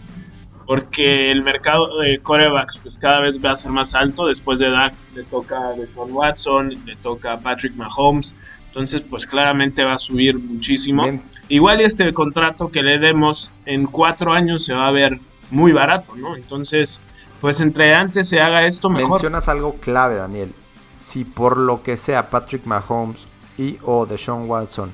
porque 0.68 1.30
el 1.30 1.42
mercado 1.42 2.00
de 2.00 2.18
corebacks 2.18 2.76
pues 2.82 2.98
cada 2.98 3.20
vez 3.20 3.42
va 3.42 3.52
a 3.52 3.56
ser 3.56 3.70
más 3.70 3.94
alto. 3.94 4.26
Después 4.26 4.58
de 4.58 4.70
Dak 4.70 4.92
le 5.14 5.24
toca 5.24 5.68
a 5.68 5.72
Deshaun 5.72 6.12
Watson, 6.12 6.74
le 6.84 6.94
toca 6.96 7.32
a 7.32 7.40
Patrick 7.40 7.74
Mahomes. 7.74 8.36
Entonces, 8.66 9.00
pues 9.00 9.26
claramente 9.26 9.82
va 9.82 9.94
a 9.94 9.98
subir 9.98 10.38
muchísimo. 10.38 11.04
Igual 11.48 11.80
este 11.80 12.12
contrato 12.12 12.70
que 12.70 12.82
le 12.82 12.98
demos 12.98 13.50
en 13.64 13.86
cuatro 13.86 14.34
años 14.34 14.62
se 14.62 14.74
va 14.74 14.88
a 14.88 14.90
ver 14.90 15.18
muy 15.50 15.72
barato, 15.72 16.14
¿no? 16.16 16.36
Entonces, 16.36 17.00
pues 17.40 17.60
entre 17.62 17.94
antes 17.94 18.28
se 18.28 18.42
haga 18.42 18.66
esto 18.66 18.90
mejor. 18.90 19.12
Mencionas 19.12 19.48
algo 19.48 19.76
clave, 19.76 20.16
Daniel. 20.16 20.52
Si 20.98 21.24
por 21.24 21.56
lo 21.56 21.82
que 21.82 21.96
sea 21.96 22.28
Patrick 22.28 22.66
Mahomes 22.66 23.26
y 23.58 23.78
o 23.84 24.06
Deshaun 24.06 24.48
Watson 24.48 24.92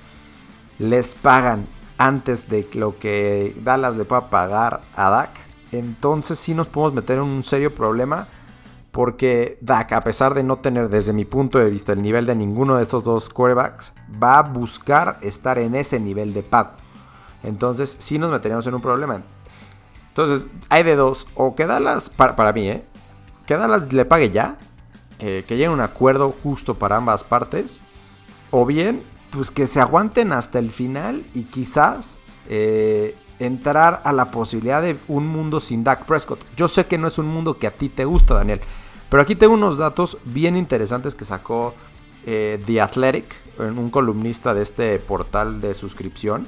les 0.78 1.14
pagan 1.14 1.66
antes 1.99 2.49
de 2.49 2.68
lo 2.75 2.99
que 2.99 3.56
Dallas 3.62 3.97
le 3.97 4.04
pueda 4.04 4.28
pagar 4.30 4.80
a 4.97 5.11
Dak, 5.11 5.30
entonces 5.71 6.38
sí 6.38 6.54
nos 6.54 6.66
podemos 6.66 6.94
meter 6.94 7.18
en 7.18 7.25
un 7.25 7.44
serio 7.44 7.75
problema. 7.75 8.28
Porque 8.90 9.59
Dak, 9.61 9.90
a 9.90 10.04
pesar 10.04 10.35
de 10.35 10.44
no 10.44 10.59
tener 10.59 10.88
desde 10.88 11.12
mi 11.12 11.25
punto 11.25 11.59
de 11.59 11.68
vista 11.68 11.92
el 11.92 12.00
nivel 12.00 12.26
de 12.26 12.37
ninguno 12.37 12.76
de 12.76 12.85
esos 12.85 13.02
dos 13.02 13.28
quarterbacks, 13.28 13.92
va 14.23 14.38
a 14.38 14.42
buscar 14.42 15.18
estar 15.21 15.59
en 15.59 15.75
ese 15.75 15.99
nivel 15.99 16.33
de 16.33 16.44
pago. 16.44 16.71
Entonces 17.42 17.97
sí 17.99 18.21
nos 18.21 18.30
meteríamos 18.30 18.64
en 18.68 18.75
un 18.75 18.80
problema. 18.80 19.23
Entonces 20.09 20.49
hay 20.68 20.85
de 20.85 20.94
dos. 20.94 21.26
O 21.35 21.56
que 21.56 21.66
Dallas, 21.66 22.09
para, 22.09 22.52
mí, 22.52 22.68
¿eh? 22.68 22.85
que 23.47 23.56
Dallas 23.56 23.92
le 23.92 24.04
pague 24.04 24.30
ya. 24.30 24.59
Eh, 25.18 25.44
que 25.47 25.56
llegue 25.56 25.71
un 25.71 25.80
acuerdo 25.80 26.30
justo 26.30 26.76
para 26.76 26.97
ambas 26.97 27.25
partes. 27.25 27.80
O 28.56 28.64
bien 28.64 29.02
pues 29.32 29.50
que 29.50 29.66
se 29.66 29.80
aguanten 29.80 30.30
hasta 30.32 30.61
el 30.61 30.70
final 30.70 31.26
y 31.34 31.42
quizás 31.42 32.20
eh, 32.49 33.16
entrar 33.40 34.00
a 34.04 34.12
la 34.12 34.30
posibilidad 34.30 34.80
de 34.80 34.96
un 35.08 35.26
mundo 35.26 35.58
sin 35.58 35.82
Dak 35.82 36.06
Prescott. 36.06 36.38
Yo 36.56 36.68
sé 36.68 36.87
que 36.87 36.96
no 36.96 37.08
es 37.08 37.18
un 37.18 37.26
mundo 37.26 37.58
que 37.58 37.66
a 37.66 37.73
ti 37.73 37.88
te 37.88 38.04
gusta, 38.04 38.34
Daniel, 38.34 38.61
pero 39.11 39.25
aquí 39.25 39.34
tengo 39.34 39.54
unos 39.54 39.76
datos 39.76 40.18
bien 40.25 40.56
interesantes 40.56 41.16
que 41.16 41.25
sacó 41.25 41.75
eh, 42.26 42.62
The 42.64 42.80
Athletic, 42.80 43.34
un 43.58 43.90
columnista 43.90 44.54
de 44.54 44.62
este 44.62 45.00
portal 45.00 45.61
de 45.61 45.75
suscripción, 45.75 46.46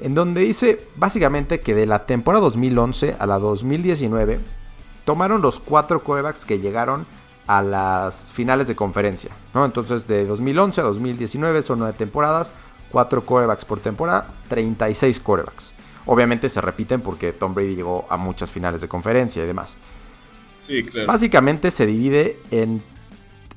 en 0.00 0.16
donde 0.16 0.40
dice 0.40 0.88
básicamente 0.96 1.60
que 1.60 1.72
de 1.72 1.86
la 1.86 2.04
temporada 2.04 2.46
2011 2.46 3.14
a 3.16 3.26
la 3.26 3.38
2019 3.38 4.40
tomaron 5.04 5.40
los 5.40 5.60
cuatro 5.60 6.02
quarterbacks 6.02 6.44
que 6.44 6.58
llegaron 6.58 7.06
a 7.48 7.62
las 7.62 8.30
finales 8.30 8.68
de 8.68 8.76
conferencia. 8.76 9.30
¿no? 9.54 9.64
Entonces 9.64 10.06
de 10.06 10.24
2011 10.24 10.80
a 10.80 10.84
2019 10.84 11.62
son 11.62 11.80
nueve 11.80 11.94
temporadas, 11.98 12.54
4 12.92 13.26
corebacks 13.26 13.64
por 13.64 13.80
temporada, 13.80 14.28
36 14.48 15.18
corebacks. 15.18 15.72
Obviamente 16.06 16.48
se 16.48 16.60
repiten 16.60 17.00
porque 17.00 17.32
Tom 17.32 17.54
Brady 17.54 17.74
llegó 17.74 18.06
a 18.08 18.16
muchas 18.16 18.50
finales 18.50 18.80
de 18.80 18.88
conferencia 18.88 19.42
y 19.42 19.46
demás. 19.46 19.76
Sí, 20.56 20.84
claro. 20.84 21.08
Básicamente 21.08 21.70
se 21.70 21.86
divide 21.86 22.38
en, 22.50 22.82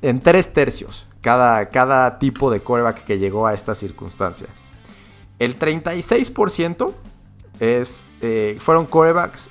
en 0.00 0.20
tres 0.20 0.52
tercios 0.52 1.06
cada, 1.20 1.68
cada 1.68 2.18
tipo 2.18 2.50
de 2.50 2.60
coreback 2.60 3.04
que 3.04 3.18
llegó 3.18 3.46
a 3.46 3.54
esta 3.54 3.74
circunstancia. 3.74 4.48
El 5.38 5.58
36% 5.58 6.92
es, 7.60 8.04
eh, 8.20 8.58
fueron 8.60 8.86
corebacks 8.86 9.50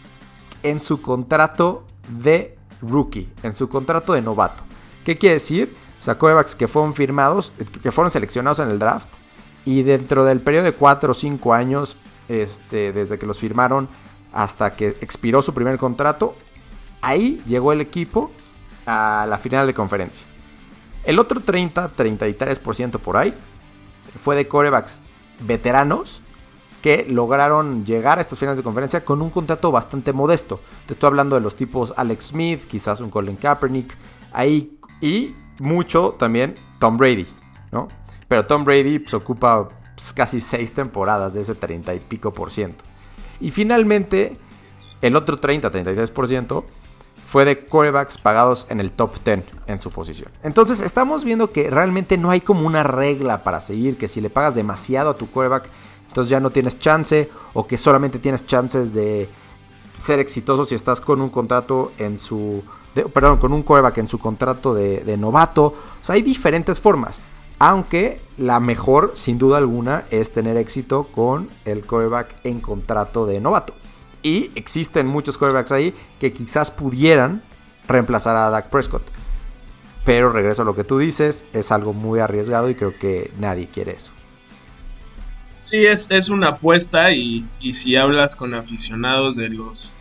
en 0.63 0.81
su 0.81 1.01
contrato 1.01 1.85
de 2.09 2.57
rookie, 2.81 3.29
en 3.43 3.53
su 3.53 3.69
contrato 3.69 4.13
de 4.13 4.21
novato. 4.21 4.63
¿Qué 5.05 5.17
quiere 5.17 5.35
decir? 5.35 5.75
O 5.99 6.03
sea, 6.03 6.17
corebacks 6.17 6.55
que 6.55 6.67
fueron 6.67 6.93
firmados, 6.93 7.53
que 7.81 7.91
fueron 7.91 8.11
seleccionados 8.11 8.59
en 8.59 8.69
el 8.69 8.79
draft 8.79 9.07
y 9.65 9.83
dentro 9.83 10.25
del 10.25 10.41
periodo 10.41 10.65
de 10.65 10.73
4 10.73 11.11
o 11.11 11.13
5 11.13 11.53
años, 11.53 11.97
este, 12.27 12.91
desde 12.91 13.19
que 13.19 13.25
los 13.25 13.37
firmaron 13.37 13.87
hasta 14.33 14.75
que 14.75 14.89
expiró 15.01 15.41
su 15.41 15.53
primer 15.53 15.77
contrato, 15.77 16.35
ahí 17.01 17.41
llegó 17.45 17.73
el 17.73 17.81
equipo 17.81 18.31
a 18.85 19.25
la 19.29 19.37
final 19.37 19.67
de 19.67 19.73
conferencia. 19.73 20.25
El 21.03 21.19
otro 21.19 21.41
30-33% 21.41 22.99
por 22.99 23.17
ahí 23.17 23.33
fue 24.21 24.35
de 24.35 24.47
corebacks 24.47 25.01
veteranos 25.41 26.21
que 26.81 27.05
lograron 27.09 27.85
llegar 27.85 28.17
a 28.17 28.21
estas 28.21 28.39
finales 28.39 28.57
de 28.57 28.63
conferencia 28.63 29.05
con 29.05 29.21
un 29.21 29.29
contrato 29.29 29.71
bastante 29.71 30.13
modesto. 30.13 30.59
Te 30.85 30.93
estoy 30.93 31.07
hablando 31.07 31.35
de 31.35 31.41
los 31.41 31.55
tipos 31.55 31.93
Alex 31.95 32.27
Smith, 32.27 32.65
quizás 32.65 32.99
un 32.99 33.09
Colin 33.09 33.35
Kaepernick, 33.35 33.95
ahí 34.33 34.77
y 34.99 35.35
mucho 35.59 36.15
también 36.17 36.55
Tom 36.79 36.97
Brady, 36.97 37.27
¿no? 37.71 37.87
Pero 38.27 38.45
Tom 38.45 38.63
Brady 38.63 38.99
pues, 38.99 39.13
ocupa 39.13 39.69
pues, 39.95 40.13
casi 40.13 40.41
seis 40.41 40.73
temporadas 40.73 41.33
de 41.33 41.41
ese 41.41 41.55
30 41.55 41.93
y 41.93 41.99
pico 41.99 42.33
por 42.33 42.51
ciento. 42.51 42.83
Y 43.39 43.51
finalmente, 43.51 44.37
el 45.01 45.15
otro 45.15 45.39
30-33% 45.39 46.63
fue 47.25 47.45
de 47.45 47.59
quarterbacks 47.59 48.17
pagados 48.17 48.67
en 48.69 48.79
el 48.79 48.91
top 48.91 49.15
10 49.23 49.43
en 49.67 49.79
su 49.79 49.89
posición. 49.89 50.31
Entonces 50.43 50.81
estamos 50.81 51.23
viendo 51.23 51.51
que 51.51 51.69
realmente 51.69 52.17
no 52.17 52.29
hay 52.29 52.41
como 52.41 52.67
una 52.67 52.83
regla 52.83 53.43
para 53.43 53.61
seguir, 53.61 53.97
que 53.97 54.07
si 54.07 54.21
le 54.21 54.29
pagas 54.29 54.53
demasiado 54.53 55.11
a 55.11 55.15
tu 55.15 55.29
quarterback 55.29 55.69
entonces 56.11 56.29
ya 56.29 56.41
no 56.41 56.49
tienes 56.49 56.77
chance 56.77 57.29
o 57.53 57.65
que 57.65 57.77
solamente 57.77 58.19
tienes 58.19 58.45
chances 58.45 58.93
de 58.93 59.29
ser 60.03 60.19
exitoso 60.19 60.65
si 60.65 60.75
estás 60.75 60.99
con 60.99 61.21
un 61.21 61.29
contrato 61.29 61.93
en 61.97 62.17
su... 62.17 62.63
perdón, 63.13 63.37
con 63.37 63.53
un 63.53 63.63
coreback 63.63 63.99
en 63.99 64.09
su 64.09 64.19
contrato 64.19 64.73
de, 64.73 65.15
novato. 65.17 65.67
O 65.67 65.75
sea, 66.01 66.15
hay 66.15 66.21
diferentes 66.21 66.81
formas. 66.81 67.21
Aunque 67.59 68.19
la 68.37 68.59
mejor, 68.59 69.13
sin 69.13 69.37
duda 69.37 69.57
alguna, 69.57 70.03
es 70.11 70.33
tener 70.33 70.57
éxito 70.57 71.07
con 71.15 71.47
el 71.63 71.85
coreback 71.85 72.35
en 72.43 72.59
contrato 72.59 73.25
de 73.25 73.39
novato. 73.39 73.73
Y 74.21 74.51
existen 74.55 75.07
muchos 75.07 75.37
corebacks 75.37 75.71
ahí 75.71 75.95
que 76.19 76.33
quizás 76.33 76.71
pudieran 76.71 77.41
reemplazar 77.87 78.35
a 78.35 78.49
Dak 78.49 78.69
Prescott. 78.69 79.03
Pero 80.03 80.33
regreso 80.33 80.63
a 80.63 80.65
lo 80.65 80.75
que 80.75 80.83
tú 80.83 80.97
dices, 80.97 81.45
es 81.53 81.71
algo 81.71 81.93
muy 81.93 82.19
arriesgado 82.19 82.69
y 82.69 82.75
creo 82.75 82.99
que 82.99 83.31
nadie 83.39 83.69
quiere 83.69 83.93
eso. 83.93 84.11
Sí, 85.71 85.85
es, 85.85 86.11
es 86.11 86.27
una 86.27 86.49
apuesta 86.49 87.13
y, 87.13 87.45
si 87.71 87.95
hablas 87.95 88.35
con 88.35 88.53
aficionados 88.53 89.37
de 89.37 89.47
los 89.47 89.95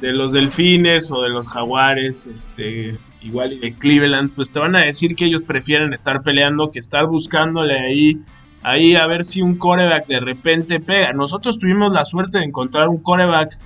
de 0.00 0.12
los 0.12 0.32
delfines 0.32 1.12
o 1.12 1.22
de 1.22 1.28
los 1.28 1.46
jaguares, 1.46 2.26
este, 2.26 2.98
igual 3.22 3.52
y 3.52 3.58
de 3.60 3.74
Cleveland, 3.74 4.34
pues 4.34 4.50
te 4.50 4.58
van 4.58 4.74
a 4.74 4.80
decir 4.80 5.14
que 5.14 5.26
ellos 5.26 5.44
prefieren 5.44 5.92
estar 5.92 6.24
peleando 6.24 6.72
que 6.72 6.80
estar 6.80 7.06
buscándole 7.06 7.78
ahí, 7.78 8.18
ahí 8.64 8.96
a 8.96 9.06
ver 9.06 9.22
si 9.22 9.40
un 9.40 9.56
coreback 9.56 10.08
de 10.08 10.18
repente 10.18 10.80
pega. 10.80 11.12
Nosotros 11.12 11.60
tuvimos 11.60 11.92
la 11.92 12.04
suerte 12.04 12.38
de 12.38 12.46
encontrar 12.46 12.88
un 12.88 13.00
coreback 13.00 13.56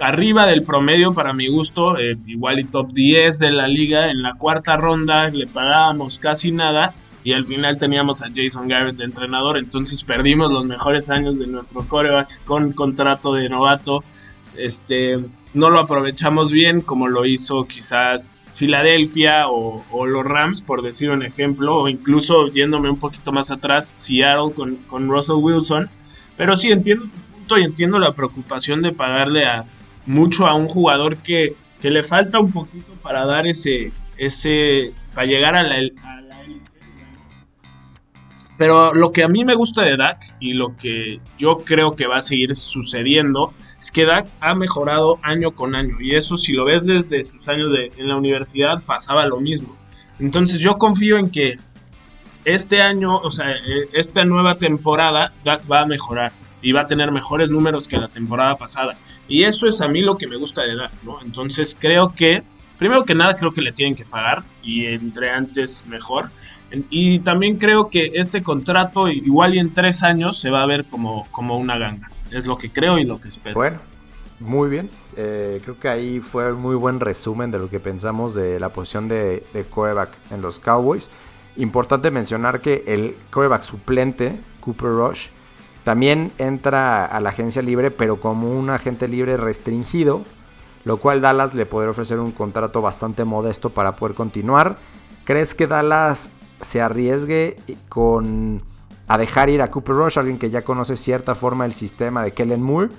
arriba 0.00 0.46
del 0.46 0.64
promedio 0.64 1.14
para 1.14 1.32
mi 1.32 1.48
gusto, 1.48 1.96
eh, 1.98 2.18
igual 2.26 2.60
y 2.60 2.64
top 2.64 2.92
10 2.92 3.38
de 3.38 3.52
la 3.52 3.66
liga, 3.68 4.10
en 4.10 4.20
la 4.20 4.34
cuarta 4.34 4.76
ronda 4.76 5.30
le 5.30 5.46
pagábamos 5.46 6.18
casi 6.18 6.52
nada 6.52 6.92
y 7.22 7.32
al 7.32 7.44
final 7.44 7.78
teníamos 7.78 8.22
a 8.22 8.30
Jason 8.34 8.68
Garrett 8.68 8.96
de 8.96 9.04
entrenador, 9.04 9.58
entonces 9.58 10.02
perdimos 10.02 10.50
los 10.50 10.64
mejores 10.64 11.10
años 11.10 11.38
de 11.38 11.46
nuestro 11.46 11.86
coreback 11.86 12.44
con 12.44 12.72
contrato 12.72 13.34
de 13.34 13.48
novato. 13.48 14.02
Este, 14.56 15.18
no 15.54 15.70
lo 15.70 15.80
aprovechamos 15.80 16.50
bien 16.50 16.80
como 16.80 17.08
lo 17.08 17.24
hizo 17.26 17.66
quizás 17.66 18.32
Filadelfia 18.54 19.48
o, 19.48 20.06
los 20.06 20.24
Rams, 20.24 20.60
por 20.60 20.82
decir 20.82 21.10
un 21.10 21.22
ejemplo, 21.22 21.76
o 21.76 21.88
incluso 21.88 22.48
yéndome 22.48 22.90
un 22.90 22.98
poquito 22.98 23.32
más 23.32 23.50
atrás, 23.50 23.92
Seattle 23.94 24.52
con, 24.54 24.76
con 24.86 25.08
Russell 25.08 25.36
Wilson. 25.36 25.88
Pero 26.36 26.56
sí 26.56 26.68
entiendo 26.68 27.04
tu 27.04 27.32
punto 27.32 27.58
y 27.58 27.64
entiendo 27.64 27.98
la 27.98 28.12
preocupación 28.12 28.82
de 28.82 28.92
pagarle 28.92 29.46
a 29.46 29.64
mucho 30.06 30.46
a 30.46 30.54
un 30.54 30.68
jugador 30.68 31.16
que, 31.18 31.54
que 31.80 31.90
le 31.90 32.02
falta 32.02 32.38
un 32.38 32.52
poquito 32.52 32.92
para 33.02 33.24
dar 33.24 33.46
ese, 33.46 33.92
ese, 34.16 34.92
para 35.14 35.26
llegar 35.26 35.54
a 35.54 35.62
la, 35.62 35.76
pero 38.60 38.92
lo 38.92 39.10
que 39.10 39.24
a 39.24 39.28
mí 39.28 39.42
me 39.42 39.54
gusta 39.54 39.80
de 39.80 39.96
Dak 39.96 40.36
y 40.38 40.52
lo 40.52 40.76
que 40.76 41.18
yo 41.38 41.60
creo 41.64 41.92
que 41.92 42.06
va 42.06 42.18
a 42.18 42.20
seguir 42.22 42.54
sucediendo 42.54 43.54
es 43.80 43.90
que 43.90 44.04
Dak 44.04 44.28
ha 44.38 44.54
mejorado 44.54 45.18
año 45.22 45.52
con 45.52 45.74
año. 45.74 45.98
Y 45.98 46.14
eso 46.14 46.36
si 46.36 46.52
lo 46.52 46.66
ves 46.66 46.84
desde 46.84 47.24
sus 47.24 47.48
años 47.48 47.70
de, 47.72 47.90
en 47.96 48.08
la 48.08 48.16
universidad 48.16 48.82
pasaba 48.84 49.24
lo 49.24 49.40
mismo. 49.40 49.74
Entonces 50.18 50.60
yo 50.60 50.76
confío 50.76 51.16
en 51.16 51.30
que 51.30 51.56
este 52.44 52.82
año, 52.82 53.16
o 53.16 53.30
sea, 53.30 53.50
e, 53.50 53.88
esta 53.94 54.26
nueva 54.26 54.58
temporada, 54.58 55.32
Dak 55.42 55.62
va 55.62 55.80
a 55.80 55.86
mejorar 55.86 56.32
y 56.60 56.72
va 56.72 56.82
a 56.82 56.86
tener 56.86 57.10
mejores 57.12 57.48
números 57.48 57.88
que 57.88 57.96
la 57.96 58.08
temporada 58.08 58.58
pasada. 58.58 58.98
Y 59.26 59.44
eso 59.44 59.68
es 59.68 59.80
a 59.80 59.88
mí 59.88 60.02
lo 60.02 60.18
que 60.18 60.26
me 60.26 60.36
gusta 60.36 60.64
de 60.64 60.76
Dak, 60.76 60.92
¿no? 61.02 61.18
Entonces 61.22 61.74
creo 61.80 62.14
que, 62.14 62.42
primero 62.76 63.06
que 63.06 63.14
nada, 63.14 63.36
creo 63.36 63.54
que 63.54 63.62
le 63.62 63.72
tienen 63.72 63.94
que 63.94 64.04
pagar 64.04 64.44
y 64.62 64.84
entre 64.84 65.30
antes 65.30 65.82
mejor. 65.86 66.28
Y 66.90 67.20
también 67.20 67.56
creo 67.56 67.90
que 67.90 68.12
este 68.14 68.42
contrato, 68.42 69.08
igual 69.08 69.54
y 69.54 69.58
en 69.58 69.72
tres 69.72 70.02
años, 70.02 70.38
se 70.38 70.50
va 70.50 70.62
a 70.62 70.66
ver 70.66 70.84
como, 70.86 71.26
como 71.30 71.56
una 71.56 71.78
ganga. 71.78 72.10
Es 72.30 72.46
lo 72.46 72.58
que 72.58 72.70
creo 72.70 72.98
y 72.98 73.04
lo 73.04 73.20
que 73.20 73.28
espero. 73.28 73.54
Bueno, 73.54 73.78
muy 74.38 74.70
bien. 74.70 74.88
Eh, 75.16 75.60
creo 75.64 75.78
que 75.78 75.88
ahí 75.88 76.20
fue 76.20 76.52
un 76.52 76.60
muy 76.60 76.76
buen 76.76 77.00
resumen 77.00 77.50
de 77.50 77.58
lo 77.58 77.68
que 77.68 77.80
pensamos 77.80 78.34
de 78.34 78.60
la 78.60 78.68
posición 78.68 79.08
de, 79.08 79.44
de 79.52 79.64
coreback 79.64 80.10
en 80.30 80.42
los 80.42 80.60
Cowboys. 80.60 81.10
Importante 81.56 82.10
mencionar 82.10 82.60
que 82.60 82.84
el 82.86 83.16
coreback 83.30 83.62
suplente, 83.62 84.38
Cooper 84.60 84.90
Rush, 84.90 85.26
también 85.82 86.30
entra 86.38 87.04
a 87.04 87.20
la 87.20 87.30
agencia 87.30 87.62
libre, 87.62 87.90
pero 87.90 88.20
como 88.20 88.56
un 88.56 88.70
agente 88.70 89.08
libre 89.08 89.36
restringido 89.36 90.24
lo 90.84 90.96
cual 90.96 91.20
Dallas 91.20 91.54
le 91.54 91.66
podría 91.66 91.90
ofrecer 91.90 92.18
un 92.18 92.32
contrato 92.32 92.80
bastante 92.80 93.24
modesto 93.24 93.70
para 93.70 93.96
poder 93.96 94.14
continuar. 94.14 94.78
¿Crees 95.24 95.54
que 95.54 95.66
Dallas 95.66 96.32
se 96.60 96.80
arriesgue 96.80 97.56
con 97.88 98.62
a 99.08 99.18
dejar 99.18 99.50
ir 99.50 99.60
a 99.60 99.70
Cooper 99.70 99.96
Rush, 99.96 100.18
alguien 100.18 100.38
que 100.38 100.50
ya 100.50 100.62
conoce 100.62 100.96
cierta 100.96 101.34
forma 101.34 101.64
el 101.64 101.72
sistema 101.72 102.22
de 102.22 102.32
Kellen 102.32 102.62
Moore? 102.62 102.90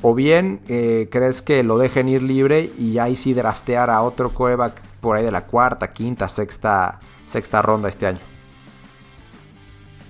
¿O 0.00 0.14
bien 0.14 0.60
eh, 0.68 1.08
crees 1.10 1.42
que 1.42 1.62
lo 1.62 1.78
dejen 1.78 2.08
ir 2.08 2.22
libre 2.22 2.70
y 2.78 2.98
ahí 2.98 3.16
sí 3.16 3.34
draftear 3.34 3.90
a 3.90 4.02
otro 4.02 4.32
coreback 4.32 4.82
por 5.00 5.16
ahí 5.16 5.24
de 5.24 5.30
la 5.30 5.46
cuarta, 5.46 5.92
quinta, 5.92 6.28
sexta, 6.28 7.00
sexta 7.26 7.60
ronda 7.60 7.88
este 7.88 8.06
año? 8.06 8.18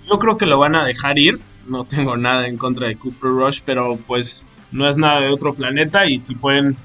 Yo 0.08 0.18
creo 0.18 0.38
que 0.38 0.46
lo 0.46 0.58
van 0.58 0.76
a 0.76 0.84
dejar 0.84 1.18
ir. 1.18 1.40
No 1.66 1.84
tengo 1.84 2.16
nada 2.16 2.46
en 2.46 2.56
contra 2.56 2.88
de 2.88 2.96
Cooper 2.96 3.30
Rush, 3.30 3.61
pero 3.64 3.96
pues 4.06 4.46
no 4.70 4.88
es 4.88 4.96
nada 4.96 5.20
de 5.20 5.28
otro 5.28 5.54
planeta 5.54 6.06
y 6.06 6.20
si 6.20 6.34
pueden, 6.34 6.76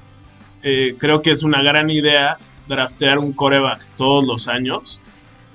eh, 0.62 0.96
creo 0.98 1.22
que 1.22 1.30
es 1.30 1.42
una 1.42 1.62
gran 1.62 1.90
idea 1.90 2.38
draftear 2.68 3.18
un 3.18 3.32
coreback 3.32 3.86
todos 3.96 4.24
los 4.24 4.48
años. 4.48 5.00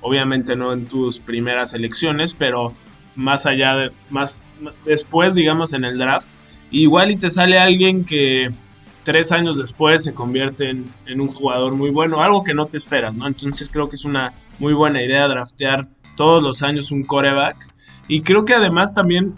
Obviamente 0.04 0.54
no 0.54 0.72
en 0.72 0.86
tus 0.86 1.18
primeras 1.18 1.74
elecciones, 1.74 2.32
pero 2.32 2.72
más 3.16 3.46
allá 3.46 3.74
de, 3.74 3.92
más 4.10 4.46
después, 4.84 5.34
digamos, 5.34 5.72
en 5.72 5.84
el 5.84 5.98
draft. 5.98 6.28
Igual 6.70 7.10
y 7.10 7.16
te 7.16 7.30
sale 7.30 7.58
alguien 7.58 8.04
que 8.04 8.50
tres 9.02 9.32
años 9.32 9.58
después 9.58 10.04
se 10.04 10.14
convierte 10.14 10.70
en, 10.70 10.86
en, 11.06 11.20
un 11.20 11.28
jugador 11.28 11.74
muy 11.74 11.90
bueno, 11.90 12.22
algo 12.22 12.44
que 12.44 12.54
no 12.54 12.66
te 12.66 12.78
esperas, 12.78 13.14
¿no? 13.14 13.26
Entonces 13.26 13.68
creo 13.68 13.88
que 13.88 13.96
es 13.96 14.04
una 14.04 14.32
muy 14.58 14.72
buena 14.72 15.02
idea 15.02 15.26
draftear 15.26 15.88
todos 16.16 16.42
los 16.42 16.62
años 16.62 16.90
un 16.90 17.02
coreback. 17.02 17.56
Y 18.06 18.20
creo 18.20 18.44
que 18.44 18.54
además 18.54 18.94
también 18.94 19.34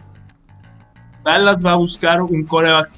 Dallas 1.24 1.64
va 1.64 1.72
a 1.72 1.76
buscar 1.76 2.22
un 2.22 2.44
coreback 2.44 2.90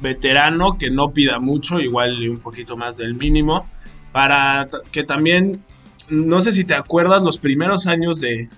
veterano 0.00 0.76
que 0.78 0.90
no 0.90 1.12
pida 1.12 1.38
mucho, 1.38 1.80
igual 1.80 2.28
un 2.28 2.38
poquito 2.38 2.76
más 2.76 2.96
del 2.96 3.14
mínimo, 3.14 3.66
para 4.12 4.68
que 4.92 5.04
también, 5.04 5.62
no 6.08 6.40
sé 6.40 6.52
si 6.52 6.64
te 6.64 6.74
acuerdas, 6.74 7.22
los 7.22 7.38
primeros 7.38 7.86
años 7.86 8.20
de, 8.20 8.48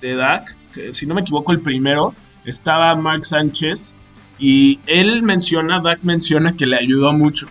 de 0.00 0.14
Dak, 0.14 0.56
si 0.92 1.06
no 1.06 1.14
me 1.14 1.20
equivoco 1.22 1.52
el 1.52 1.60
primero, 1.60 2.14
estaba 2.44 2.94
Mark 2.94 3.26
Sánchez 3.26 3.94
y 4.38 4.80
él 4.86 5.22
menciona, 5.22 5.80
Dak 5.80 6.02
menciona 6.02 6.56
que 6.56 6.66
le 6.66 6.76
ayudó 6.76 7.12
mucho. 7.12 7.46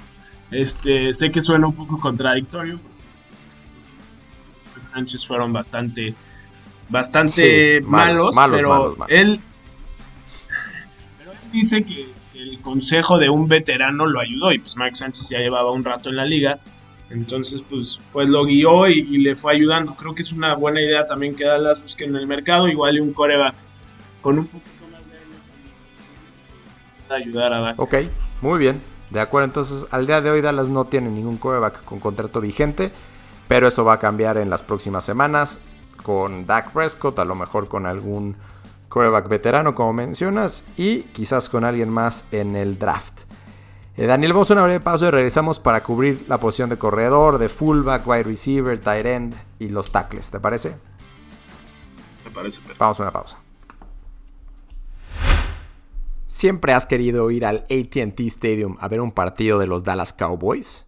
Este, 0.51 1.13
sé 1.13 1.31
que 1.31 1.41
suena 1.41 1.67
un 1.67 1.73
poco 1.73 1.97
contradictorio. 1.99 2.79
Sánchez 4.93 5.25
fueron 5.25 5.53
bastante, 5.53 6.13
bastante 6.89 7.81
malos, 7.85 8.35
pero 8.35 8.97
él 9.07 9.39
dice 11.51 11.83
que, 11.83 12.07
el 12.33 12.59
consejo 12.59 13.19
de 13.19 13.29
un 13.29 13.47
veterano 13.47 14.07
lo 14.07 14.19
ayudó 14.19 14.51
y 14.51 14.57
pues 14.57 14.75
Mike 14.75 14.95
Sánchez 14.95 15.29
ya 15.29 15.37
llevaba 15.37 15.71
un 15.71 15.83
rato 15.83 16.09
en 16.09 16.15
la 16.15 16.25
liga. 16.25 16.59
Entonces, 17.11 17.61
pues, 17.69 17.99
pues 18.13 18.29
lo 18.29 18.45
guió 18.45 18.87
y, 18.87 19.03
le 19.17 19.35
fue 19.35 19.53
ayudando. 19.53 19.95
Creo 19.95 20.15
que 20.15 20.21
es 20.21 20.31
una 20.31 20.55
buena 20.55 20.81
idea 20.81 21.05
también 21.05 21.35
que 21.35 21.45
Dallas 21.45 21.81
busque 21.81 22.05
en 22.05 22.15
el 22.15 22.25
mercado, 22.25 22.67
igual 22.67 22.97
y 22.97 22.99
un 22.99 23.13
coreback 23.13 23.55
con 24.21 24.39
un 24.39 24.47
poquito 24.47 24.85
más 24.91 25.01
de 27.09 27.15
ayudar 27.15 27.53
a 27.53 27.59
Dak. 27.59 27.79
Ok, 27.79 27.95
muy 28.41 28.59
bien. 28.59 28.81
De 29.09 29.19
acuerdo, 29.19 29.45
entonces 29.45 29.85
al 29.91 30.07
día 30.07 30.21
de 30.21 30.29
hoy 30.29 30.41
Dallas 30.41 30.69
no 30.69 30.85
tiene 30.85 31.09
ningún 31.09 31.37
coreback 31.37 31.83
con 31.83 31.99
contrato 31.99 32.39
vigente, 32.39 32.91
pero 33.49 33.67
eso 33.67 33.83
va 33.83 33.93
a 33.93 33.99
cambiar 33.99 34.37
en 34.37 34.49
las 34.49 34.63
próximas 34.63 35.03
semanas 35.03 35.59
con 36.03 36.45
Dak 36.45 36.71
Prescott, 36.71 37.19
a 37.19 37.25
lo 37.25 37.35
mejor 37.35 37.67
con 37.67 37.85
algún 37.85 38.37
coreback 38.87 39.27
veterano, 39.27 39.75
como 39.75 39.91
mencionas, 39.91 40.63
y 40.77 41.01
quizás 41.03 41.49
con 41.49 41.65
alguien 41.65 41.89
más 41.89 42.25
en 42.31 42.55
el 42.55 42.79
draft. 42.79 43.23
Eh, 43.97 44.05
Daniel, 44.05 44.33
vamos 44.33 44.49
a 44.49 44.53
una 44.53 44.63
breve 44.63 44.79
pausa 44.79 45.07
y 45.07 45.11
regresamos 45.11 45.59
para 45.59 45.83
cubrir 45.83 46.25
la 46.29 46.39
posición 46.39 46.69
de 46.69 46.77
corredor, 46.77 47.37
de 47.37 47.49
fullback, 47.49 48.07
wide 48.07 48.23
receiver, 48.23 48.79
tight 48.79 49.05
end 49.05 49.35
y 49.59 49.67
los 49.67 49.91
tackles. 49.91 50.31
¿Te 50.31 50.39
parece? 50.39 50.75
Me 52.23 52.31
parece. 52.31 52.61
Vamos 52.77 52.99
a 52.99 53.03
una 53.03 53.11
pausa. 53.11 53.37
¿Siempre 56.25 56.73
has 56.73 56.87
querido 56.87 57.29
ir 57.29 57.45
al 57.45 57.65
ATT 57.69 58.19
Stadium 58.21 58.77
a 58.79 58.87
ver 58.87 59.01
un 59.01 59.11
partido 59.11 59.59
de 59.59 59.67
los 59.67 59.83
Dallas 59.83 60.13
Cowboys? 60.13 60.85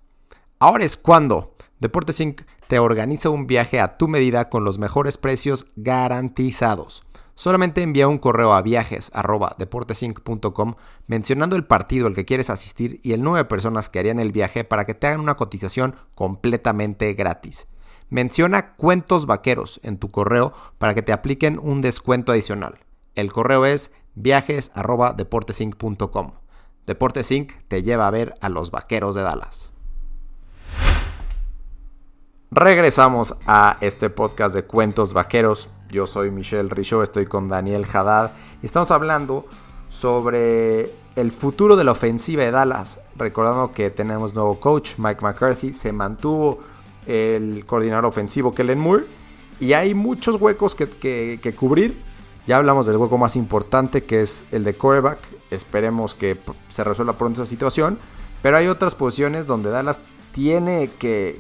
Ahora 0.58 0.86
es 0.86 0.96
cuando 0.96 1.54
Deportes 1.80 2.22
Inc. 2.22 2.44
te 2.70 2.80
organiza 2.80 3.30
un 3.30 3.46
viaje 3.46 3.82
a 3.82 3.98
tu 3.98 4.08
medida 4.08 4.50
con 4.50 4.64
los 4.64 4.80
mejores 4.80 5.18
precios 5.18 5.68
garantizados. 5.76 7.04
Solamente 7.36 7.82
envía 7.82 8.08
un 8.08 8.20
correo 8.20 8.54
a 8.54 8.62
viajes.deportesinc.com 8.62 10.76
mencionando 11.08 11.56
el 11.56 11.66
partido 11.66 12.06
al 12.08 12.16
que 12.16 12.26
quieres 12.26 12.50
asistir 12.50 13.00
y 13.04 13.14
el 13.14 13.22
número 13.24 13.44
de 13.44 13.50
personas 13.50 13.90
que 13.90 14.00
harían 14.00 14.20
el 14.20 14.32
viaje 14.32 14.64
para 14.64 14.86
que 14.86 14.94
te 14.94 15.08
hagan 15.08 15.20
una 15.22 15.36
cotización 15.36 15.96
completamente 16.14 17.12
gratis. 17.14 17.68
Menciona 18.10 18.76
cuentos 18.76 19.26
vaqueros 19.26 19.80
en 19.84 19.98
tu 19.98 20.12
correo 20.12 20.54
para 20.78 20.94
que 20.94 21.02
te 21.02 21.14
apliquen 21.14 21.58
un 21.60 21.82
descuento 21.82 22.32
adicional. 22.32 22.80
El 23.16 23.32
correo 23.32 23.66
es 23.66 23.92
viajes.deportesinc.com. 24.16 26.34
Deportes 26.86 27.32
Inc. 27.32 27.54
te 27.68 27.82
lleva 27.82 28.08
a 28.08 28.12
ver 28.12 28.36
a 28.42 28.50
los 28.50 28.70
vaqueros 28.70 29.16
de 29.16 29.24
Dallas. 29.24 29.74
Regresamos 32.52 33.36
a 33.48 33.78
este 33.82 34.12
podcast 34.12 34.54
de 34.54 34.66
cuentos 34.66 35.14
vaqueros. 35.14 35.70
Yo 35.94 36.08
soy 36.08 36.32
Michelle 36.32 36.70
Richaud, 36.70 37.04
estoy 37.04 37.28
con 37.28 37.48
Daniel 37.48 37.86
Haddad 37.86 38.32
y 38.64 38.66
estamos 38.66 38.90
hablando 38.90 39.46
sobre 39.90 40.90
el 41.16 41.32
futuro 41.32 41.76
de 41.76 41.84
la 41.84 41.92
ofensiva 41.92 42.44
de 42.44 42.50
Dallas. 42.50 43.00
Recordando 43.16 43.72
que 43.74 43.92
tenemos 43.92 44.34
nuevo 44.34 44.60
coach, 44.60 44.94
Mike 44.98 45.22
McCarthy, 45.22 45.76
se 45.76 45.92
mantuvo 45.92 46.62
el 47.06 47.64
coordinador 47.68 48.08
ofensivo 48.08 48.56
Kellen 48.56 48.80
Moore 48.80 49.06
y 49.60 49.74
hay 49.74 49.94
muchos 49.94 50.42
huecos 50.42 50.74
que, 50.74 51.56
cubrir. 51.56 52.02
Ya 52.48 52.58
hablamos 52.58 52.88
del 52.88 52.98
hueco 52.98 53.20
más 53.20 53.36
importante 53.36 54.04
que 54.04 54.24
es 54.24 54.46
el 54.52 54.64
de 54.64 54.74
quarterback. 54.76 55.20
Esperemos 55.52 56.16
que 56.16 56.40
se 56.70 56.84
resuelva 56.84 57.20
pronto 57.20 57.44
esa 57.44 57.50
situación. 57.50 58.00
Pero 58.42 58.58
hay 58.58 58.66
otras 58.68 58.96
posiciones 58.96 59.46
donde 59.46 59.70
Dallas 59.70 60.00
tiene 60.32 60.90
que 60.98 61.40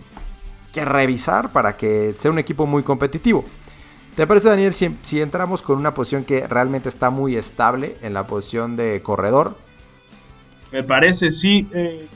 revisar 0.76 1.52
para 1.52 1.76
que 1.76 2.16
sea 2.20 2.30
un 2.30 2.38
equipo 2.38 2.68
muy 2.68 2.84
competitivo. 2.84 3.46
¿Te 4.16 4.28
parece, 4.28 4.50
Daniel, 4.50 4.74
si, 4.74 5.22
entramos 5.22 5.64
con 5.64 5.78
una 5.78 5.96
posición 5.96 6.24
que 6.24 6.46
realmente 6.48 6.88
está 6.88 7.10
muy 7.10 7.36
estable 7.36 7.98
en 8.02 8.14
la 8.14 8.28
posición 8.28 8.76
de 8.76 9.02
corredor? 9.02 9.58
Me 10.72 10.84
parece, 10.84 11.32
sí. 11.32 11.68
Eh, 11.74 12.08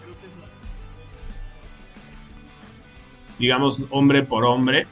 digamos, 3.39 3.83
hombre 3.89 4.21
por 4.23 4.45
hombre. 4.45 4.85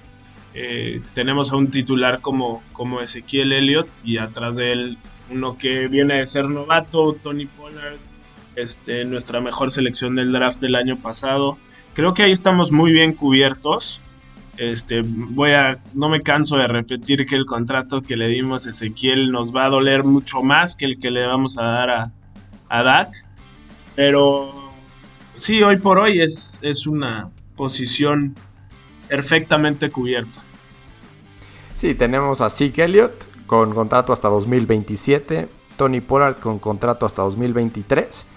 Eh, 0.55 1.01
tenemos 1.13 1.51
a 1.51 1.57
un 1.57 1.69
titular 1.69 2.21
como, 2.21 2.63
como 2.73 3.01
Ezequiel 3.01 3.51
Elliott 3.51 3.87
y 4.03 4.17
atrás 4.17 4.55
de 4.55 4.71
él 4.71 4.97
uno 5.29 5.57
que 5.57 5.87
viene 5.87 6.15
de 6.15 6.25
ser 6.25 6.45
novato, 6.45 7.13
Tony 7.21 7.45
Pollard, 7.45 7.97
este, 8.55 9.05
nuestra 9.05 9.41
mejor 9.41 9.71
selección 9.71 10.15
del 10.15 10.31
draft 10.31 10.59
del 10.59 10.75
año 10.75 10.97
pasado. 10.97 11.57
Creo 11.93 12.13
que 12.13 12.23
ahí 12.23 12.31
estamos 12.31 12.71
muy 12.71 12.91
bien 12.91 13.13
cubiertos. 13.13 14.01
Este, 14.57 15.01
voy 15.03 15.51
a, 15.51 15.81
no 15.93 16.07
me 16.07 16.21
canso 16.21 16.55
de 16.55 16.67
repetir 16.67 17.25
que 17.25 17.35
el 17.35 17.45
contrato 17.45 18.01
que 18.01 18.15
le 18.15 18.27
dimos 18.27 18.65
a 18.65 18.69
Ezequiel 18.69 19.31
nos 19.31 19.53
va 19.53 19.65
a 19.65 19.69
doler 19.69 20.03
mucho 20.03 20.41
más 20.41 20.75
que 20.75 20.85
el 20.85 20.99
que 20.99 21.11
le 21.11 21.27
vamos 21.27 21.57
a 21.57 21.63
dar 21.63 21.89
a, 21.89 22.11
a 22.69 22.83
Dak. 22.83 23.13
Pero 23.95 24.71
sí, 25.35 25.61
hoy 25.61 25.77
por 25.77 25.97
hoy 25.97 26.21
es, 26.21 26.59
es 26.63 26.87
una 26.87 27.29
posición 27.55 28.35
perfectamente 29.09 29.89
cubierta. 29.89 30.39
Sí, 31.75 31.93
tenemos 31.93 32.39
a 32.41 32.49
Zeke 32.49 32.85
Elliott 32.85 33.13
con 33.45 33.73
contrato 33.73 34.13
hasta 34.13 34.29
2027, 34.29 35.49
Tony 35.77 36.01
Pollard 36.01 36.39
con 36.39 36.59
contrato 36.59 37.05
hasta 37.05 37.21
2023 37.21 38.27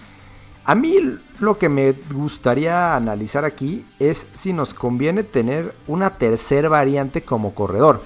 a 0.65 0.75
mí 0.75 1.17
lo 1.39 1.57
que 1.57 1.69
me 1.69 1.93
gustaría 2.13 2.95
analizar 2.95 3.45
aquí 3.45 3.85
es 3.99 4.27
si 4.33 4.53
nos 4.53 4.73
conviene 4.73 5.23
tener 5.23 5.73
una 5.87 6.17
tercera 6.17 6.69
variante 6.69 7.23
como 7.23 7.55
corredor. 7.55 8.01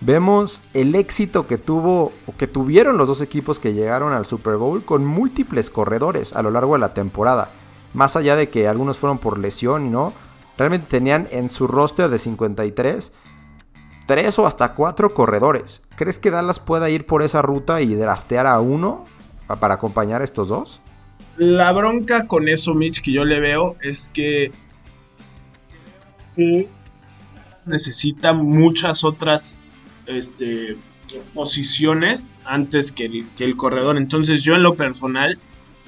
Vemos 0.00 0.62
el 0.74 0.94
éxito 0.94 1.46
que 1.46 1.58
tuvo 1.58 2.12
o 2.26 2.36
que 2.36 2.46
tuvieron 2.46 2.98
los 2.98 3.08
dos 3.08 3.20
equipos 3.20 3.58
que 3.58 3.74
llegaron 3.74 4.12
al 4.12 4.26
Super 4.26 4.56
Bowl 4.56 4.84
con 4.84 5.04
múltiples 5.04 5.70
corredores 5.70 6.32
a 6.32 6.42
lo 6.42 6.50
largo 6.50 6.74
de 6.74 6.80
la 6.80 6.94
temporada. 6.94 7.50
Más 7.94 8.14
allá 8.14 8.36
de 8.36 8.48
que 8.48 8.68
algunos 8.68 8.96
fueron 8.96 9.18
por 9.18 9.38
lesión 9.38 9.86
y 9.86 9.90
no, 9.90 10.12
realmente 10.56 10.86
tenían 10.88 11.26
en 11.32 11.50
su 11.50 11.66
roster 11.66 12.08
de 12.08 12.18
53 12.18 13.12
tres 14.08 14.38
o 14.38 14.46
hasta 14.46 14.72
cuatro 14.72 15.12
corredores. 15.12 15.82
¿Crees 15.94 16.18
que 16.18 16.30
Dallas 16.30 16.60
pueda 16.60 16.88
ir 16.88 17.04
por 17.04 17.22
esa 17.22 17.42
ruta 17.42 17.82
y 17.82 17.94
draftear 17.94 18.46
a 18.46 18.58
uno 18.58 19.04
para 19.60 19.74
acompañar 19.74 20.22
a 20.22 20.24
estos 20.24 20.48
dos? 20.48 20.80
La 21.38 21.70
bronca 21.72 22.26
con 22.26 22.48
eso, 22.48 22.74
Mitch, 22.74 23.00
que 23.00 23.12
yo 23.12 23.24
le 23.24 23.38
veo 23.38 23.76
es 23.80 24.10
que 24.12 24.50
necesita 27.64 28.32
muchas 28.32 29.04
otras 29.04 29.58
este, 30.06 30.76
posiciones 31.34 32.34
antes 32.44 32.90
que 32.90 33.24
el, 33.38 33.56
corredor. 33.56 33.96
Entonces 33.96 34.42
yo 34.42 34.56
en 34.56 34.62
lo 34.62 34.74
personal 34.74 35.38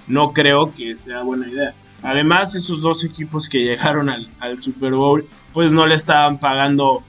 no 0.06 0.32
creo 0.32 0.72
que 0.74 0.96
sea 0.96 1.22
buena 1.22 1.48
idea. 1.48 1.74
Además, 2.02 2.54
esos 2.54 2.80
dos 2.82 3.04
equipos 3.04 3.48
que 3.48 3.58
llegaron 3.58 4.08
al, 4.08 4.58
Super 4.58 4.94
Bowl, 4.94 5.28
pues 5.52 5.72
no 5.72 5.86
le 5.86 5.96
estaban 5.96 6.38
pagando 6.38 7.02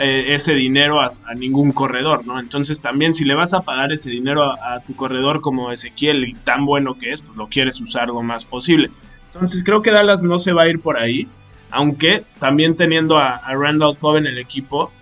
eh, 0.00 0.34
ese 0.34 0.54
dinero 0.54 1.00
a, 1.00 1.12
ningún 1.34 1.72
corredor, 1.72 2.24
¿no? 2.24 2.38
Entonces 2.38 2.80
también 2.80 3.14
si 3.14 3.24
le 3.24 3.34
vas 3.34 3.52
a 3.52 3.62
pagar 3.62 3.92
ese 3.92 4.08
dinero 4.10 4.44
a, 4.44 4.78
tu 4.86 4.94
corredor 4.94 5.40
como 5.40 5.72
Ezequiel 5.72 6.22
y 6.22 6.34
tan 6.34 6.64
bueno 6.64 6.96
que 6.96 7.10
es, 7.10 7.20
pues 7.20 7.36
lo 7.36 7.48
quieres 7.48 7.80
usar 7.80 8.06
lo 8.06 8.22
más 8.22 8.44
posible. 8.44 8.92
Entonces 9.32 9.64
creo 9.64 9.82
que 9.82 9.90
Dallas 9.90 10.22
no 10.22 10.38
se 10.38 10.52
va 10.52 10.62
a 10.62 10.68
ir 10.68 10.80
por 10.80 10.98
ahí, 10.98 11.26
aunque 11.72 12.22
también 12.38 12.76
teniendo 12.76 13.18
a, 13.18 13.40
Randall 13.52 13.98
Cobb 13.98 14.18
en 14.18 14.26
el 14.26 14.38
equipo, 14.38 14.92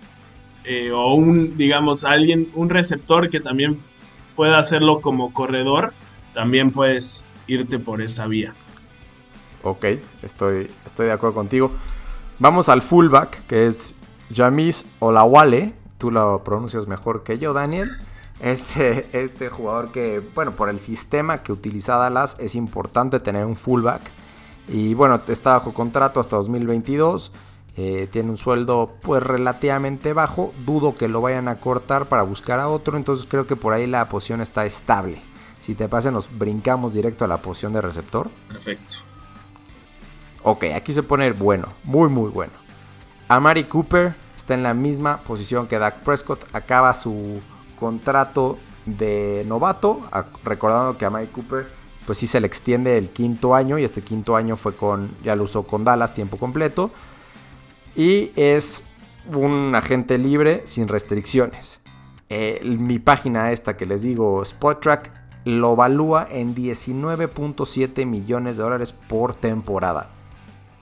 eh, 0.63 0.89
o 0.91 1.13
un, 1.13 1.55
digamos, 1.57 2.03
alguien, 2.03 2.49
un 2.55 2.71
receptor 2.71 3.29
que 3.29 3.39
también 3.39 3.79
pueda 4.35 4.57
hacerlo 4.57 5.01
como 5.01 5.31
corredor, 5.31 5.93
también 6.33 6.71
puedes 6.71 7.23
irte 7.45 7.77
por 7.77 8.01
esa 8.01 8.25
vía. 8.25 8.55
Ok, 9.61 9.85
estoy, 10.23 10.71
estoy 10.87 11.05
de 11.05 11.11
acuerdo 11.11 11.35
contigo. 11.35 11.71
Vamos 12.39 12.67
al 12.67 12.81
fullback, 12.81 13.45
que 13.45 13.67
es 13.67 13.93
Jamis 14.33 14.85
Olawale. 14.99 15.73
Tú 15.97 16.11
lo 16.11 16.43
pronuncias 16.43 16.87
mejor 16.87 17.23
que 17.23 17.39
yo, 17.39 17.53
Daniel. 17.53 17.89
Este, 18.39 19.07
este 19.13 19.49
jugador 19.49 19.91
que, 19.91 20.21
bueno, 20.35 20.51
por 20.51 20.69
el 20.69 20.79
sistema 20.79 21.41
que 21.41 21.51
utiliza 21.51 21.95
Dallas 21.95 22.37
es 22.39 22.55
importante 22.55 23.19
tener 23.19 23.45
un 23.45 23.55
fullback. 23.55 24.01
Y 24.67 24.93
bueno, 24.93 25.21
está 25.27 25.51
bajo 25.51 25.73
contrato 25.73 26.19
hasta 26.19 26.35
2022. 26.35 27.31
Eh, 27.77 28.07
tiene 28.11 28.31
un 28.31 28.37
sueldo 28.37 28.95
pues 29.01 29.23
relativamente 29.23 30.13
bajo. 30.13 30.53
Dudo 30.65 30.95
que 30.95 31.07
lo 31.07 31.21
vayan 31.21 31.47
a 31.47 31.55
cortar 31.55 32.07
para 32.07 32.23
buscar 32.23 32.59
a 32.59 32.67
otro. 32.67 32.97
Entonces 32.97 33.25
creo 33.29 33.47
que 33.47 33.55
por 33.55 33.73
ahí 33.73 33.87
la 33.87 34.07
posición 34.09 34.41
está 34.41 34.65
estable. 34.65 35.21
Si 35.59 35.73
te 35.75 35.87
pasa, 35.87 36.11
nos 36.11 36.35
brincamos 36.37 36.93
directo 36.93 37.25
a 37.25 37.27
la 37.27 37.37
posición 37.37 37.73
de 37.73 37.81
receptor. 37.81 38.29
Perfecto. 38.47 38.95
Ok, 40.43 40.65
aquí 40.75 40.93
se 40.93 41.03
pone 41.03 41.31
bueno, 41.31 41.73
muy 41.83 42.09
muy 42.09 42.29
bueno. 42.29 42.53
Amari 43.29 43.65
Cooper 43.65 44.15
está 44.35 44.53
en 44.53 44.63
la 44.63 44.73
misma 44.73 45.17
posición 45.17 45.67
que 45.67 45.77
Dak 45.77 45.99
Prescott, 45.99 46.45
acaba 46.53 46.93
su 46.93 47.41
contrato 47.77 48.57
de 48.85 49.43
novato, 49.45 50.01
recordando 50.45 50.97
que 50.97 51.05
Amari 51.05 51.27
Cooper 51.27 51.67
pues 52.05 52.19
sí 52.19 52.27
se 52.27 52.39
le 52.39 52.47
extiende 52.47 52.97
el 52.97 53.09
quinto 53.09 53.53
año 53.53 53.77
y 53.77 53.83
este 53.83 54.01
quinto 54.01 54.37
año 54.37 54.55
fue 54.55 54.73
con, 54.73 55.11
ya 55.23 55.35
lo 55.35 55.43
usó 55.43 55.63
con 55.63 55.83
Dallas 55.83 56.13
tiempo 56.13 56.37
completo. 56.37 56.89
Y 57.97 58.31
es 58.37 58.85
un 59.33 59.75
agente 59.75 60.17
libre 60.17 60.61
sin 60.65 60.87
restricciones. 60.87 61.81
Mi 62.63 62.99
página 62.99 63.51
esta 63.51 63.75
que 63.75 63.85
les 63.85 64.03
digo, 64.03 64.43
SpotTrack, 64.45 65.11
lo 65.43 65.73
evalúa 65.73 66.27
en 66.31 66.55
19.7 66.55 68.05
millones 68.05 68.55
de 68.55 68.63
dólares 68.63 68.93
por 68.93 69.35
temporada. 69.35 70.16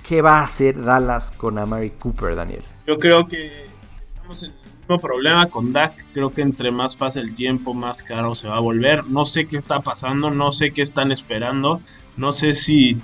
¿Qué 0.08 0.22
va 0.22 0.40
a 0.40 0.44
hacer 0.44 0.84
Dallas 0.84 1.32
con 1.32 1.58
Amari 1.58 1.90
Cooper, 1.90 2.36
Daniel? 2.36 2.62
Yo 2.86 2.98
creo 3.00 3.28
que 3.28 3.66
estamos 4.14 4.44
en 4.44 4.52
el 4.52 4.80
mismo 4.80 5.00
problema 5.00 5.50
con 5.50 5.74
Dak. 5.74 5.94
Creo 6.14 6.30
que 6.30 6.44
entre 6.44 6.70
más 6.70 6.96
pasa 6.96 7.20
el 7.20 7.34
tiempo, 7.34 7.74
más 7.74 8.04
caro 8.04 8.36
se 8.36 8.48
va 8.48 8.58
a 8.58 8.60
volver. 8.60 9.08
No 9.08 9.26
sé 9.26 9.48
qué 9.48 9.58
está 9.58 9.80
pasando, 9.80 10.30
no 10.30 10.52
sé 10.52 10.72
qué 10.72 10.84
están 10.84 11.12
esperando. 11.12 11.82
No 12.18 12.32
sé 12.34 12.54
si. 12.54 12.98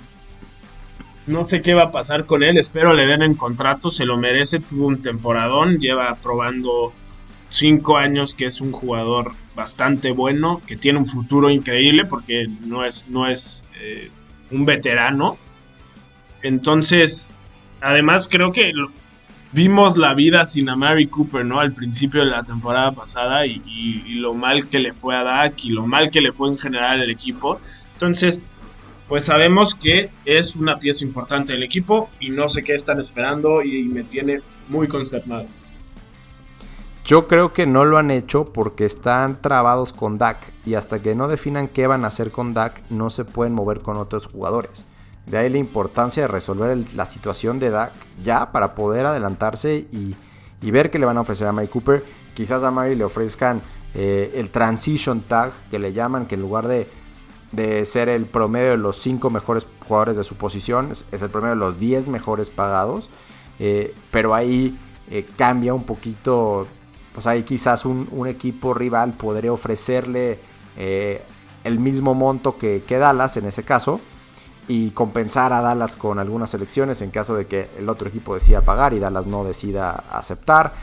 No 1.26 1.42
sé 1.42 1.60
qué 1.60 1.74
va 1.74 1.84
a 1.84 1.90
pasar 1.90 2.24
con 2.24 2.44
él. 2.44 2.56
Espero 2.56 2.92
le 2.94 3.06
den 3.06 3.22
en 3.22 3.34
contrato. 3.34 3.90
Se 3.90 4.04
lo 4.04 4.16
merece. 4.16 4.60
Tuvo 4.60 4.86
un 4.86 5.02
temporadón. 5.02 5.80
Lleva 5.80 6.14
probando 6.22 6.92
cinco 7.48 7.96
años 7.96 8.36
que 8.36 8.44
es 8.44 8.60
un 8.60 8.70
jugador 8.70 9.32
bastante 9.56 10.12
bueno. 10.12 10.62
Que 10.68 10.76
tiene 10.76 11.00
un 11.00 11.06
futuro 11.06 11.50
increíble 11.50 12.04
porque 12.04 12.46
no 12.64 12.84
es, 12.84 13.08
no 13.08 13.26
es 13.26 13.64
eh, 13.80 14.08
un 14.52 14.64
veterano 14.64 15.36
entonces, 16.42 17.28
además 17.80 18.28
creo 18.30 18.52
que 18.52 18.72
vimos 19.52 19.96
la 19.96 20.14
vida 20.14 20.44
sin 20.44 20.68
Amari 20.68 21.06
Cooper, 21.06 21.44
¿no? 21.44 21.60
Al 21.60 21.72
principio 21.72 22.20
de 22.20 22.30
la 22.30 22.42
temporada 22.42 22.92
pasada 22.92 23.46
y, 23.46 23.60
lo 24.14 24.34
mal 24.34 24.68
que 24.68 24.78
le 24.78 24.92
fue 24.92 25.16
a 25.16 25.22
Dak 25.22 25.64
y 25.64 25.70
lo 25.70 25.86
mal 25.86 26.10
que 26.10 26.20
le 26.20 26.32
fue 26.32 26.48
en 26.48 26.58
general 26.58 27.00
al 27.00 27.10
equipo. 27.10 27.60
Entonces, 27.94 28.46
pues 29.08 29.24
sabemos 29.24 29.74
que 29.74 30.10
es 30.24 30.56
una 30.56 30.78
pieza 30.78 31.04
importante 31.04 31.52
del 31.52 31.62
equipo 31.62 32.08
y 32.20 32.30
no 32.30 32.48
sé 32.48 32.62
qué 32.62 32.74
están 32.74 33.00
esperando 33.00 33.62
y, 33.62 33.84
me 33.84 34.04
tiene 34.04 34.40
muy 34.68 34.88
consternado. 34.88 35.46
Yo 37.04 37.26
creo 37.26 37.52
que 37.52 37.66
no 37.66 37.84
lo 37.84 37.98
han 37.98 38.12
hecho 38.12 38.52
porque 38.52 38.84
están 38.84 39.40
trabados 39.42 39.92
con 39.92 40.18
Dak 40.18 40.52
y 40.64 40.74
hasta 40.74 41.02
que 41.02 41.16
no 41.16 41.26
definan 41.26 41.66
qué 41.66 41.88
van 41.88 42.04
a 42.04 42.08
hacer 42.08 42.30
con 42.30 42.54
Dak 42.54 42.80
no 42.90 43.10
se 43.10 43.24
pueden 43.24 43.54
mover 43.54 43.80
con 43.80 43.96
otros 43.96 44.26
jugadores. 44.26 44.84
De 45.26 45.38
ahí 45.38 45.48
la 45.48 45.58
importancia 45.58 46.22
de 46.22 46.28
resolver 46.28 46.76
la 46.94 47.06
situación 47.06 47.58
de 47.58 47.70
Dak 47.70 47.92
ya 48.22 48.50
para 48.50 48.74
poder 48.74 49.06
adelantarse 49.06 49.86
y, 49.92 50.16
ver 50.70 50.90
qué 50.90 50.98
le 50.98 51.06
van 51.06 51.16
a 51.16 51.20
ofrecer 51.20 51.46
a 51.46 51.52
Mike 51.52 51.70
Cooper. 51.70 52.04
Quizás 52.34 52.62
a 52.62 52.70
Mary 52.70 52.96
le 52.96 53.04
ofrezcan 53.04 53.60
eh, 53.94 54.32
el 54.34 54.50
transition 54.50 55.20
tag 55.22 55.52
que 55.70 55.78
le 55.78 55.92
llaman, 55.92 56.26
que 56.26 56.34
en 56.34 56.40
lugar 56.40 56.66
de, 56.66 56.88
ser 57.84 58.08
el 58.08 58.26
promedio 58.26 58.70
de 58.70 58.76
los 58.78 58.96
5 58.98 59.30
mejores 59.30 59.66
jugadores 59.86 60.16
de 60.16 60.24
su 60.24 60.36
posición, 60.36 60.90
es, 60.90 61.04
el 61.12 61.30
promedio 61.30 61.54
de 61.54 61.60
los 61.60 61.78
10 61.78 62.08
mejores 62.08 62.50
pagados. 62.50 63.08
Eh, 63.58 63.94
pero 64.10 64.34
ahí 64.34 64.78
eh, 65.10 65.26
cambia 65.36 65.72
un 65.72 65.84
poquito. 65.84 66.66
Pues 67.14 67.26
ahí 67.26 67.42
quizás 67.42 67.84
un, 67.84 68.26
equipo 68.26 68.72
rival 68.72 69.12
podría 69.12 69.52
ofrecerle 69.52 70.38
el 70.74 71.78
mismo 71.78 72.14
monto 72.14 72.56
que, 72.56 72.82
que 72.86 72.96
Dallas 72.96 73.36
en 73.36 73.44
ese 73.44 73.62
caso 73.62 74.00
y 74.68 74.90
compensar 74.90 75.52
a 75.52 75.60
Dallas 75.60 75.96
con 75.96 76.18
algunas 76.18 76.54
elecciones 76.54 77.02
en 77.02 77.10
caso 77.10 77.34
de 77.34 77.46
que 77.46 77.68
el 77.78 77.88
otro 77.88 78.08
equipo 78.08 78.34
decida 78.34 78.60
pagar 78.60 78.92
y 78.94 78.98
Dallas 78.98 79.26
no 79.26 79.44
decida 79.44 80.04
aceptar. 80.10 80.74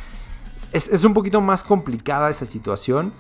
Es, 0.74 1.04
un 1.06 1.14
poquito 1.14 1.40
más 1.40 1.64
complicada 1.64 2.30
esa 2.30 2.46
situación. 2.46 3.14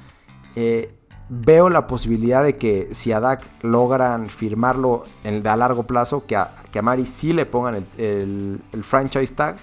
Eh, 0.56 0.94
veo 1.30 1.70
la 1.70 1.88
posibilidad 1.88 2.44
de 2.44 2.58
que 2.58 2.90
si 2.92 3.12
a 3.12 3.20
Dak 3.20 3.48
logran 3.62 4.30
firmarlo 4.30 5.04
en, 5.24 5.46
a 5.48 5.56
largo 5.56 5.84
plazo, 5.84 6.26
que 6.26 6.36
a, 6.36 6.54
que 6.72 6.80
a 6.80 6.82
Mari 6.82 7.06
sí 7.06 7.34
le 7.34 7.46
pongan 7.46 7.86
el, 7.98 8.62
franchise 8.84 9.34
tag, 9.34 9.58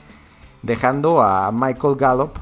dejando 0.63 1.23
a 1.23 1.51
Michael 1.53 1.97
Gallup 1.97 2.39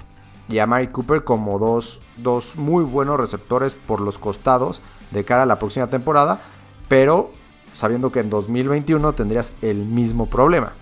y 0.48 0.58
a 0.58 0.66
Mari 0.66 0.88
Cooper 0.88 1.24
como 1.24 1.58
dos, 1.58 2.02
dos 2.18 2.56
muy 2.56 2.84
buenos 2.84 3.18
receptores 3.18 3.74
por 3.74 4.00
los 4.00 4.18
costados 4.18 4.82
de 5.10 5.24
cara 5.24 5.44
a 5.44 5.46
la 5.46 5.58
próxima 5.58 5.86
temporada, 5.88 6.40
pero 6.88 7.30
sabiendo 7.74 8.10
que 8.10 8.20
en 8.20 8.30
2021 8.30 9.12
tendrías 9.12 9.52
el 9.60 9.84
mismo 9.84 10.26
problema. 10.26 10.72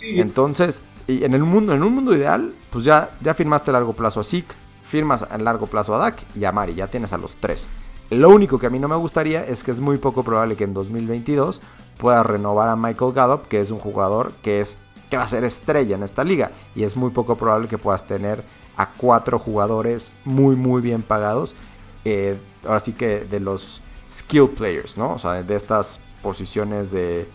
Entonces, 0.00 0.82
y 1.08 1.24
en 1.24 1.34
el 1.34 1.42
mundo, 1.42 1.72
en 1.72 1.82
un 1.82 1.94
mundo 1.94 2.14
ideal, 2.14 2.54
pues 2.70 2.84
ya, 2.84 3.10
ya 3.20 3.34
firmaste 3.34 3.70
a 3.70 3.72
largo 3.72 3.94
plazo 3.94 4.20
a 4.20 4.24
Zeke, 4.24 4.54
firmas 4.82 5.22
a 5.22 5.38
largo 5.38 5.66
plazo 5.66 5.94
a 5.96 5.98
Dak 5.98 6.22
y 6.36 6.44
a 6.44 6.52
Mari, 6.52 6.74
ya 6.74 6.86
tienes 6.86 7.12
a 7.12 7.18
los 7.18 7.34
tres. 7.36 7.68
Lo 8.10 8.30
único 8.30 8.58
que 8.58 8.66
a 8.66 8.70
mí 8.70 8.78
no 8.78 8.86
me 8.86 8.96
gustaría 8.96 9.44
es 9.44 9.64
que 9.64 9.72
es 9.72 9.80
muy 9.80 9.98
poco 9.98 10.22
probable 10.22 10.56
que 10.56 10.64
en 10.64 10.74
2022 10.74 11.60
puedas 11.98 12.24
renovar 12.24 12.68
a 12.68 12.76
Michael 12.76 13.12
Gallup, 13.12 13.48
que 13.48 13.60
es 13.60 13.70
un 13.70 13.80
jugador 13.80 14.32
que 14.42 14.60
es 14.60 14.78
que 15.10 15.16
va 15.16 15.24
a 15.24 15.28
ser 15.28 15.44
estrella 15.44 15.96
en 15.96 16.02
esta 16.02 16.24
liga 16.24 16.50
y 16.74 16.82
es 16.82 16.96
muy 16.96 17.10
poco 17.10 17.36
probable 17.36 17.68
que 17.68 17.78
puedas 17.78 18.06
tener 18.06 18.42
a 18.76 18.90
cuatro 18.90 19.38
jugadores 19.38 20.12
muy 20.24 20.54
muy 20.56 20.82
bien 20.82 21.02
pagados. 21.02 21.56
Eh, 22.04 22.38
ahora 22.64 22.80
sí 22.80 22.92
que 22.92 23.20
de 23.20 23.40
los 23.40 23.82
skill 24.10 24.50
players, 24.50 24.96
¿no? 24.96 25.14
O 25.14 25.18
sea, 25.18 25.42
de 25.42 25.56
estas 25.56 26.00
posiciones 26.22 26.90
de, 26.90 27.26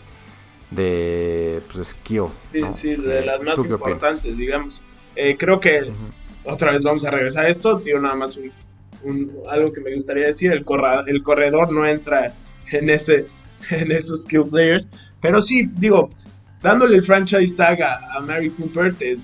de 0.71 1.61
pues, 1.71 1.89
skill. 1.89 2.27
Sí, 2.51 2.61
sí, 2.71 2.95
de 2.95 3.19
eh, 3.19 3.25
las 3.25 3.41
más 3.41 3.63
importantes, 3.63 4.37
digamos. 4.37 4.81
Eh, 5.15 5.35
creo 5.37 5.59
que 5.59 5.91
otra 6.43 6.71
vez 6.71 6.83
vamos 6.83 7.05
a 7.05 7.11
regresar 7.11 7.45
a 7.45 7.49
esto. 7.49 7.75
Digo 7.75 7.99
nada 7.99 8.15
más 8.15 8.39
un, 9.03 9.31
algo 9.49 9.71
que 9.71 9.81
me 9.81 9.93
gustaría 9.93 10.27
decir. 10.27 10.51
El, 10.51 10.65
el 11.07 11.23
corredor 11.23 11.71
no 11.71 11.85
entra 11.85 12.33
en, 12.71 12.89
ese, 12.89 13.27
en 13.69 13.91
esos 13.91 14.23
skill 14.23 14.45
players. 14.49 14.89
Pero 15.21 15.41
sí, 15.41 15.69
digo, 15.73 16.09
dándole 16.61 16.95
el 16.95 17.03
franchise 17.03 17.55
tag 17.55 17.81
a, 17.83 18.19
Mary 18.21 18.49
Cooper, 18.49 18.95
te, 18.95 19.17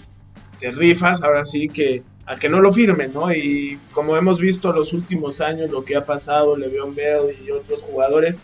te, 0.60 0.72
rifas 0.72 1.24
ahora 1.24 1.46
sí 1.46 1.68
que 1.68 2.04
a 2.28 2.36
que 2.36 2.50
no 2.50 2.60
lo 2.60 2.74
firmen, 2.74 3.14
¿no? 3.14 3.34
Y 3.34 3.80
como 3.92 4.18
hemos 4.18 4.40
visto 4.40 4.74
los 4.74 4.92
últimos 4.92 5.40
años, 5.40 5.72
lo 5.72 5.86
que 5.86 5.96
ha 5.96 6.06
pasado, 6.06 6.58
Le'Veon 6.58 6.94
Bell 6.94 7.36
y 7.44 7.52
otros 7.52 7.82
jugadores, 7.84 8.44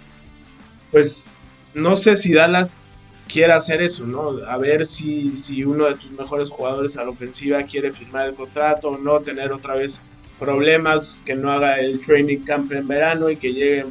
pues 0.94 1.26
no 1.74 1.98
sé 1.98 2.16
si 2.16 2.34
Dallas 2.34 2.86
quiere 3.28 3.52
hacer 3.52 3.82
eso, 3.82 4.06
¿no? 4.06 4.38
A 4.48 4.58
ver 4.60 4.86
si, 4.86 5.36
si 5.36 5.64
uno 5.64 5.86
de 5.86 5.96
tus 5.96 6.12
mejores 6.12 6.52
jugadores 6.52 6.98
a 6.98 7.04
la 7.04 7.10
ofensiva 7.10 7.64
quiere 7.64 7.92
firmar 7.92 8.28
el 8.28 8.36
contrato 8.36 8.90
o 8.90 8.98
no, 9.00 9.20
tener 9.22 9.52
otra 9.52 9.74
vez 9.74 10.04
problemas, 10.40 11.24
que 11.26 11.34
no 11.34 11.52
haga 11.52 11.80
el 11.80 12.00
training 12.00 12.46
camp 12.46 12.72
en 12.74 12.88
verano 12.88 13.32
y 13.32 13.38
que 13.38 13.54
llegue, 13.54 13.86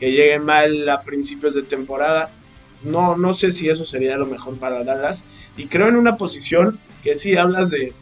que 0.00 0.10
llegue 0.10 0.38
mal 0.38 0.88
a 0.88 1.02
principios 1.02 1.54
de 1.54 1.62
temporada. 1.62 2.32
No, 2.82 3.18
no 3.18 3.34
sé 3.34 3.52
si 3.52 3.68
eso 3.68 3.84
sería 3.84 4.16
lo 4.16 4.26
mejor 4.26 4.58
para 4.58 4.82
Dallas. 4.82 5.26
Y 5.58 5.66
creo 5.66 5.88
en 5.88 5.96
una 5.96 6.16
posición 6.16 6.80
que 7.02 7.16
sí 7.16 7.36
hablas 7.36 7.68
de, 7.68 7.92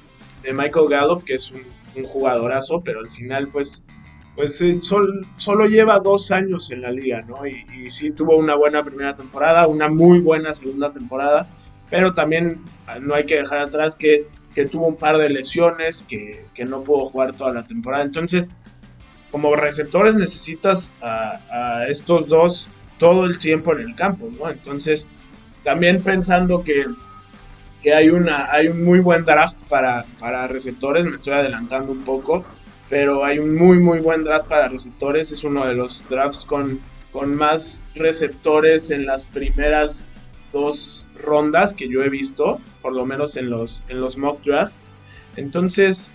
Michael 0.45 0.89
Gallup, 0.89 1.25
que 1.25 1.35
es 1.35 1.51
un 1.51 2.05
jugadorazo, 2.05 2.83
pero 2.85 3.01
al 3.01 3.11
final 3.11 3.49
pues 3.49 3.83
pues 4.37 4.63
solo 4.81 5.67
lleva 5.67 6.01
dos 6.01 6.31
años 6.31 6.71
en 6.71 6.83
la 6.83 6.91
liga, 6.91 7.23
¿no? 7.23 7.47
Y, 7.47 7.65
y, 7.79 7.91
sí 7.91 8.11
tuvo 8.11 8.37
una 8.37 8.57
buena 8.57 8.83
primera 8.83 9.15
temporada, 9.15 9.69
una 9.69 9.89
muy 9.89 10.19
buena 10.21 10.53
segunda 10.53 10.91
temporada, 10.91 11.49
pero 11.91 12.15
también 12.15 12.61
ah, 12.87 12.99
no 12.99 13.15
hay 13.15 13.25
que 13.25 13.37
dejar 13.37 13.59
atrás 13.59 13.97
que, 13.97 14.27
tuvo 14.71 14.89
un 14.89 14.97
par 14.97 15.19
de 15.19 15.29
lesiones, 15.29 16.03
que, 16.03 16.47
no 16.67 16.83
pudo 16.83 17.07
jugar 17.07 17.35
toda 17.35 17.53
la 17.53 17.65
temporada. 17.65 18.03
Entonces, 18.05 18.55
como 19.31 19.55
receptores 19.57 20.15
necesitas 20.15 20.95
a, 21.03 21.85
estos 21.89 22.29
dos 22.29 22.69
todo 22.99 23.27
el 23.27 23.39
tiempo 23.39 23.73
en 23.73 23.83
el 23.83 23.95
campo, 23.95 24.29
¿no? 24.37 24.49
Entonces, 24.49 25.07
también 25.63 26.03
pensando 26.03 26.63
que, 26.63 26.85
hay, 27.93 28.09
una, 28.09 28.51
hay 28.51 28.69
un 28.69 28.85
muy 28.85 29.01
buen 29.01 29.25
draft 29.25 29.63
para, 29.69 30.05
para 30.19 30.49
receptores, 30.49 31.05
me 31.05 31.17
estoy 31.17 31.35
adelantando 31.35 31.93
un 31.93 32.03
poco 32.03 32.45
pero 32.89 33.25
hay 33.25 33.39
un 33.39 33.55
muy 33.57 33.79
muy 33.79 34.01
buen 34.01 34.25
draft 34.25 34.49
para 34.49 34.69
receptores, 34.69 35.33
es 35.33 35.45
uno 35.45 35.67
de 35.67 35.75
los 35.75 36.05
drafts 36.09 36.45
con, 36.45 36.81
con 37.13 37.35
más 37.35 37.87
receptores 37.95 38.91
en 38.91 39.07
las 39.07 39.27
primeras 39.27 40.09
dos 40.53 41.07
rondas 41.23 41.75
que 41.75 41.89
yo 41.89 42.03
he 42.03 42.09
visto, 42.09 42.61
por 42.81 42.95
lo 42.95 43.05
menos 43.05 43.37
en 43.37 43.51
los, 43.51 43.85
en 43.89 44.01
los 44.01 44.17
mock 44.17 44.43
drafts. 44.45 44.93
Entonces, 45.37 46.13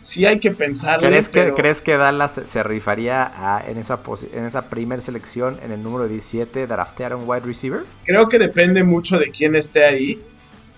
sí 0.00 0.24
hay 0.26 0.38
que 0.38 0.52
pensar. 0.52 1.00
¿Crees, 1.00 1.28
que, 1.28 1.52
¿Crees 1.54 1.80
que 1.80 1.96
Dallas 1.96 2.40
se 2.44 2.62
rifaría 2.62 3.62
en 3.66 3.78
esa, 3.78 4.00
en 4.32 4.44
esa 4.44 4.70
primera 4.70 5.02
selección, 5.02 5.58
en 5.62 5.72
el 5.72 5.82
número 5.82 6.06
17, 6.06 6.66
draftear 6.66 7.14
un 7.14 7.28
wide 7.28 7.40
receiver? 7.40 7.82
Creo 8.04 8.28
que 8.28 8.38
depende 8.38 8.84
mucho 8.84 9.18
de 9.18 9.30
quién 9.30 9.56
esté 9.56 9.84
ahí. 9.84 10.22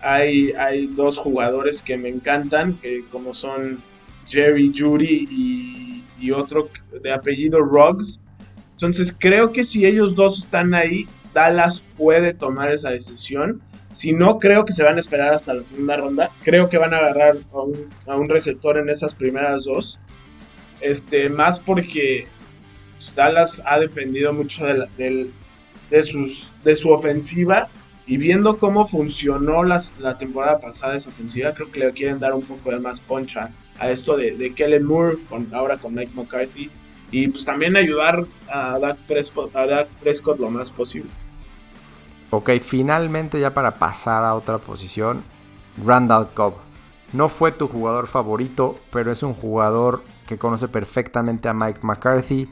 Hay, 0.00 0.52
hay 0.52 0.86
dos 0.86 1.18
jugadores 1.18 1.82
que 1.82 1.96
me 1.96 2.08
encantan, 2.08 2.74
que 2.74 3.04
como 3.10 3.34
son 3.34 3.82
Jerry 4.26 4.72
Judy 4.76 6.02
y, 6.18 6.30
otro 6.32 6.68
de 7.02 7.12
apellido 7.12 7.60
Ruggs. 7.60 8.20
Entonces 8.72 9.14
creo 9.16 9.52
que 9.52 9.64
si 9.64 9.86
ellos 9.86 10.16
dos 10.16 10.40
están 10.40 10.74
ahí, 10.74 11.06
Dallas 11.32 11.84
puede 11.96 12.34
tomar 12.34 12.70
esa 12.72 12.90
decisión. 12.90 13.62
Si 13.92 14.12
no, 14.12 14.38
creo 14.38 14.64
que 14.64 14.72
se 14.72 14.82
van 14.82 14.96
a 14.96 15.00
esperar 15.00 15.32
hasta 15.32 15.54
la 15.54 15.62
segunda 15.62 15.96
ronda. 15.96 16.30
Creo 16.42 16.68
que 16.68 16.78
van 16.78 16.92
a 16.92 16.98
agarrar 16.98 17.38
a 18.06 18.16
un, 18.16 18.28
receptor 18.28 18.76
en 18.76 18.90
esas 18.90 19.14
primeras 19.14 19.64
dos. 19.64 20.00
Este, 20.80 21.30
más 21.30 21.60
porque 21.60 22.26
pues, 22.98 23.14
Dallas 23.14 23.62
ha 23.64 23.78
dependido 23.78 24.32
mucho 24.32 24.66
de, 24.66 25.30
de, 25.88 26.02
sus, 26.02 26.52
de 26.64 26.74
su 26.74 26.90
ofensiva. 26.90 27.68
Y 28.06 28.18
viendo 28.18 28.58
cómo 28.58 28.86
funcionó 28.86 29.62
la 29.64 30.18
temporada 30.18 30.60
pasada 30.60 30.96
esa 30.96 31.10
ofensiva, 31.10 31.54
creo 31.54 31.70
que 31.70 31.80
le 31.80 31.92
quieren 31.92 32.20
dar 32.20 32.34
un 32.34 32.42
poco 32.42 32.70
de 32.70 32.78
más 32.78 33.00
poncha 33.00 33.52
a 33.78 33.90
esto 33.90 34.16
de, 34.16 34.36
de 34.36 34.54
Kellen 34.54 34.84
Moore, 34.84 35.18
con, 35.28 35.54
ahora 35.54 35.78
con 35.78 35.94
Mike 35.94 36.12
McCarthy, 36.14 36.70
y 37.10 37.28
pues 37.28 37.44
también 37.44 37.76
ayudar 37.76 38.26
a 38.48 38.78
Dak 38.78 38.98
Prescott, 39.06 39.54
a 39.54 39.86
Prescott 40.00 40.38
lo 40.38 40.50
más 40.50 40.70
posible. 40.70 41.10
Ok, 42.30 42.50
finalmente 42.62 43.38
ya 43.38 43.54
para 43.54 43.76
pasar 43.76 44.24
a 44.24 44.34
otra 44.34 44.58
posición, 44.58 45.22
Randall 45.84 46.30
Cobb. 46.34 46.54
No 47.12 47.28
fue 47.28 47.52
tu 47.52 47.68
jugador 47.68 48.08
favorito, 48.08 48.78
pero 48.90 49.12
es 49.12 49.22
un 49.22 49.34
jugador 49.34 50.02
que 50.26 50.38
conoce 50.38 50.66
perfectamente 50.66 51.48
a 51.48 51.54
Mike 51.54 51.80
McCarthy 51.82 52.48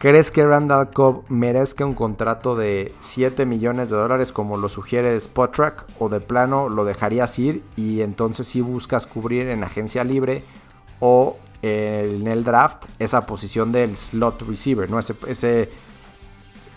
¿Crees 0.00 0.30
que 0.30 0.46
Randall 0.46 0.92
Cobb 0.94 1.24
merezca 1.28 1.84
un 1.84 1.92
contrato 1.92 2.56
de 2.56 2.94
7 3.00 3.44
millones 3.44 3.90
de 3.90 3.96
dólares 3.96 4.32
como 4.32 4.56
lo 4.56 4.70
sugiere 4.70 5.14
Spotrack 5.14 5.84
o 5.98 6.08
de 6.08 6.22
plano 6.22 6.70
lo 6.70 6.86
dejarías 6.86 7.38
ir 7.38 7.62
y 7.76 8.00
entonces 8.00 8.48
si 8.48 8.62
buscas 8.62 9.06
cubrir 9.06 9.48
en 9.48 9.62
agencia 9.62 10.02
libre 10.02 10.42
o 11.00 11.36
en 11.60 12.26
el 12.28 12.44
draft 12.44 12.86
esa 12.98 13.26
posición 13.26 13.72
del 13.72 13.94
slot 13.94 14.40
receiver, 14.48 14.88
¿no? 14.88 14.98
Ese, 14.98 15.16
ese, 15.28 15.68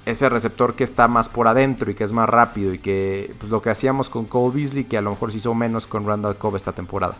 ese 0.05 0.27
receptor 0.27 0.75
que 0.75 0.83
está 0.83 1.07
más 1.07 1.29
por 1.29 1.47
adentro 1.47 1.89
y 1.89 1.95
que 1.95 2.03
es 2.03 2.11
más 2.11 2.27
rápido 2.27 2.73
y 2.73 2.79
que 2.79 3.33
pues, 3.39 3.49
lo 3.49 3.61
que 3.61 3.69
hacíamos 3.69 4.09
con 4.09 4.25
Cole 4.25 4.53
Beasley 4.53 4.83
que 4.83 4.97
a 4.97 5.01
lo 5.01 5.11
mejor 5.11 5.31
se 5.31 5.37
hizo 5.37 5.53
menos 5.53 5.87
con 5.87 6.05
Randall 6.05 6.35
Cobb 6.35 6.57
esta 6.57 6.73
temporada. 6.73 7.15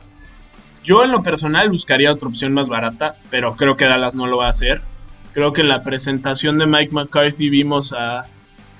Yo 0.83 1.01
en 1.05 1.11
lo 1.11 1.23
personal 1.23 1.69
buscaría 1.69 2.11
otra 2.11 2.27
opción 2.27 2.53
más 2.53 2.67
barata, 2.67 3.15
pero 3.29 3.55
creo 3.55 3.77
que 3.77 3.85
Dallas 3.85 4.15
no 4.15 4.27
lo 4.27 4.35
va 4.39 4.47
a 4.47 4.49
hacer 4.49 4.81
Creo 5.33 5.51
que 5.51 5.61
en 5.61 5.67
la 5.67 5.83
presentación 5.83 6.59
de 6.59 6.67
Mike 6.67 6.91
McCarthy 6.91 7.49
vimos 7.49 7.93
a, 7.93 8.27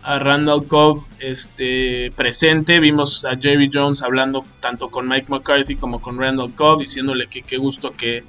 Randall 0.05 0.67
Cobb 0.67 1.05
este, 1.19 2.11
presente, 2.17 2.81
vimos 2.81 3.23
a 3.23 3.37
Jerry 3.37 3.69
Jones 3.73 4.03
hablando 4.03 4.43
tanto 4.59 4.89
con 4.89 5.07
Mike 5.07 5.27
McCarthy 5.29 5.77
como 5.77 6.01
con 6.01 6.19
Randall 6.19 6.53
Cobb, 6.55 6.81
diciéndole 6.81 7.27
que 7.27 7.41
qué 7.41 7.57
gusto 7.57 7.93
que, 7.95 8.23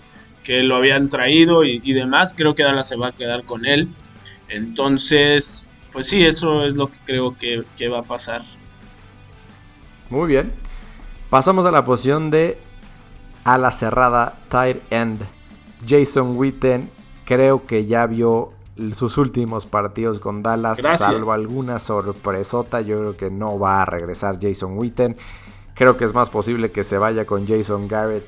lo 0.47 0.77
habían 0.77 1.09
traído 1.09 1.65
y, 1.65 1.93
demás. 1.93 2.33
Creo 2.37 2.55
que 2.55 2.63
Dallas 2.63 2.87
se 2.87 2.97
va 2.97 3.09
a 3.09 3.13
quedar 3.13 3.45
con 3.45 3.67
él. 3.67 3.89
Entonces, 4.49 5.69
pues 5.93 6.07
sí, 6.07 6.25
eso 6.25 6.65
es 6.65 6.77
lo 6.77 6.89
que 6.89 6.99
creo 7.05 7.37
que, 7.37 7.65
que 7.77 7.89
va 7.89 8.01
a 8.01 8.03
pasar. 8.05 8.43
Muy 10.11 10.29
bien. 10.29 10.53
Pasamos 11.29 11.67
a 11.67 11.73
la 11.73 11.85
posición 11.85 12.31
de 12.31 12.57
ala 13.43 13.73
cerrada, 13.73 14.39
tight 14.49 14.77
end. 14.91 15.23
Jason 15.87 16.37
Witten 16.37 16.89
Creo 17.25 17.67
que 17.67 17.87
ya 17.87 18.07
vio 18.07 18.53
sus 18.93 19.19
últimos 19.19 19.67
partidos 19.67 20.19
con 20.19 20.43
Dallas, 20.43 20.79
salvo 20.99 21.33
alguna 21.33 21.79
sorpresota. 21.79 22.81
Yo 22.81 22.99
creo 22.99 23.17
que 23.17 23.31
no 23.31 23.59
va 23.59 23.83
a 23.83 23.87
regresar 23.87 24.39
Jason 24.41 24.77
Witten. 24.77 25.17
Creo 25.75 25.97
que 25.97 26.05
es 26.05 26.15
más 26.15 26.31
posible 26.31 26.71
que 26.71 26.85
se 26.85 26.99
vaya 26.99 27.25
con 27.25 27.47
Jason 27.47 27.89
Garrett 27.89 28.27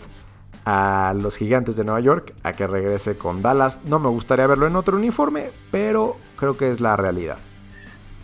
a 0.65 1.15
los 1.17 1.37
Gigantes 1.37 1.77
de 1.77 1.85
Nueva 1.85 2.01
York 2.01 2.35
a 2.43 2.53
que 2.53 2.67
regrese 2.67 3.17
con 3.17 3.41
Dallas. 3.41 3.81
No 3.85 4.01
me 4.01 4.09
gustaría 4.09 4.47
verlo 4.49 4.67
en 4.67 4.75
otro 4.75 4.97
uniforme, 4.97 5.51
pero 5.71 6.17
creo 6.37 6.57
que 6.57 6.71
es 6.71 6.81
la 6.81 6.97
realidad. 6.97 7.39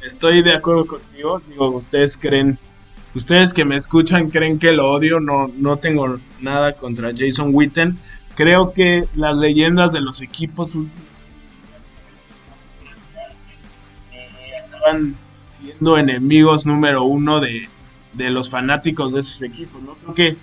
Estoy 0.02 0.42
de 0.42 0.54
acuerdo 0.54 0.86
contigo. 0.86 1.40
Digo, 1.48 1.68
ustedes 1.68 2.18
creen, 2.18 2.58
ustedes 3.14 3.54
que 3.54 3.64
me 3.64 3.76
escuchan 3.76 4.28
creen 4.28 4.58
que 4.58 4.72
lo 4.72 4.90
odio. 4.90 5.20
No, 5.20 5.48
no 5.54 5.76
tengo 5.76 6.18
nada 6.40 6.72
contra 6.72 7.12
Jason 7.16 7.50
Witten. 7.54 7.96
Creo 8.34 8.72
que 8.72 9.06
las 9.14 9.36
leyendas 9.36 9.92
de 9.92 10.00
los 10.00 10.22
equipos 10.22 10.70
estaban 14.64 15.16
siendo 15.60 15.98
enemigos 15.98 16.66
número 16.66 17.04
uno 17.04 17.40
de, 17.40 17.68
los 18.16 18.48
fanáticos 18.48 19.12
de 19.12 19.22
sus 19.22 19.42
equipos. 19.42 19.82
¿no? 19.82 19.94
Creo 19.94 20.14
que 20.14 20.36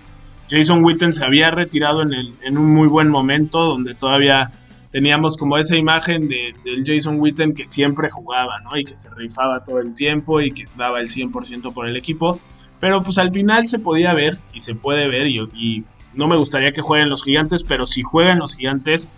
Jason 0.50 0.84
Witten 0.84 1.14
se 1.14 1.24
había 1.24 1.52
retirado 1.52 2.02
en, 2.04 2.14
el, 2.14 2.36
en 2.42 2.58
un 2.58 2.74
muy 2.74 2.88
buen 2.88 3.10
momento, 3.10 3.60
donde 3.60 3.96
todavía 3.96 4.52
teníamos 4.92 5.38
como 5.38 5.58
esa 5.58 5.76
imagen 5.76 6.28
de, 6.28 6.56
del 6.64 6.84
Jason 6.86 7.20
Witten 7.20 7.54
que 7.54 7.68
siempre 7.68 8.10
jugaba, 8.10 8.60
¿no? 8.62 8.76
Y 8.78 8.86
que 8.86 8.98
se 8.98 9.14
rifaba 9.14 9.64
todo 9.64 9.80
el 9.80 9.94
tiempo 9.94 10.42
y 10.42 10.52
que 10.52 10.66
daba 10.76 11.00
el 11.02 11.10
100% 11.10 11.74
por 11.74 11.88
el 11.88 11.96
equipo. 11.96 12.40
Pero 12.80 13.04
pues 13.04 13.18
al 13.18 13.32
final 13.32 13.68
se 13.68 13.78
podía 13.78 14.14
ver 14.14 14.38
y 14.54 14.62
se 14.62 14.74
puede 14.74 15.08
ver 15.08 15.28
y 15.28 15.86
no 16.20 16.28
me 16.28 16.36
gustaría 16.36 16.74
que 16.74 16.82
jueguen 16.82 17.08
los 17.08 17.24
gigantes, 17.24 17.64
pero 17.64 17.86
si 17.86 18.04
juegan 18.04 18.40
los 18.40 18.54
gigantes, 18.54 19.10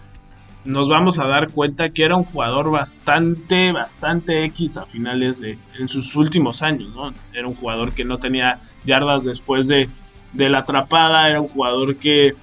nos 0.65 0.87
vamos 0.87 1.17
a 1.17 1.25
dar 1.25 1.49
cuenta 1.49 1.89
que 1.89 2.03
era 2.03 2.15
un 2.15 2.25
jugador 2.25 2.69
bastante, 2.69 3.71
bastante 3.71 4.43
X 4.43 4.77
a 4.77 4.85
finales 4.85 5.39
de, 5.39 5.57
en 5.79 5.87
sus 5.87 6.15
últimos 6.15 6.61
años, 6.61 6.93
¿no? 6.93 7.11
Era 7.33 7.47
un 7.47 7.55
jugador 7.55 7.93
que 7.93 8.05
no 8.05 8.19
tenía 8.19 8.59
yardas 8.85 9.23
después 9.23 9.67
de, 9.67 9.89
de 10.33 10.49
la 10.49 10.59
atrapada, 10.59 11.27
era 11.27 11.41
un 11.41 11.47
jugador 11.47 11.95
que, 11.95 12.35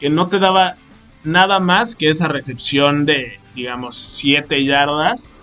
que 0.00 0.10
no 0.10 0.26
te 0.26 0.40
daba 0.40 0.74
nada 1.22 1.60
más 1.60 1.94
que 1.94 2.08
esa 2.08 2.26
recepción 2.26 3.06
de, 3.06 3.38
digamos, 3.54 3.96
7 3.96 4.64
yardas 4.64 5.36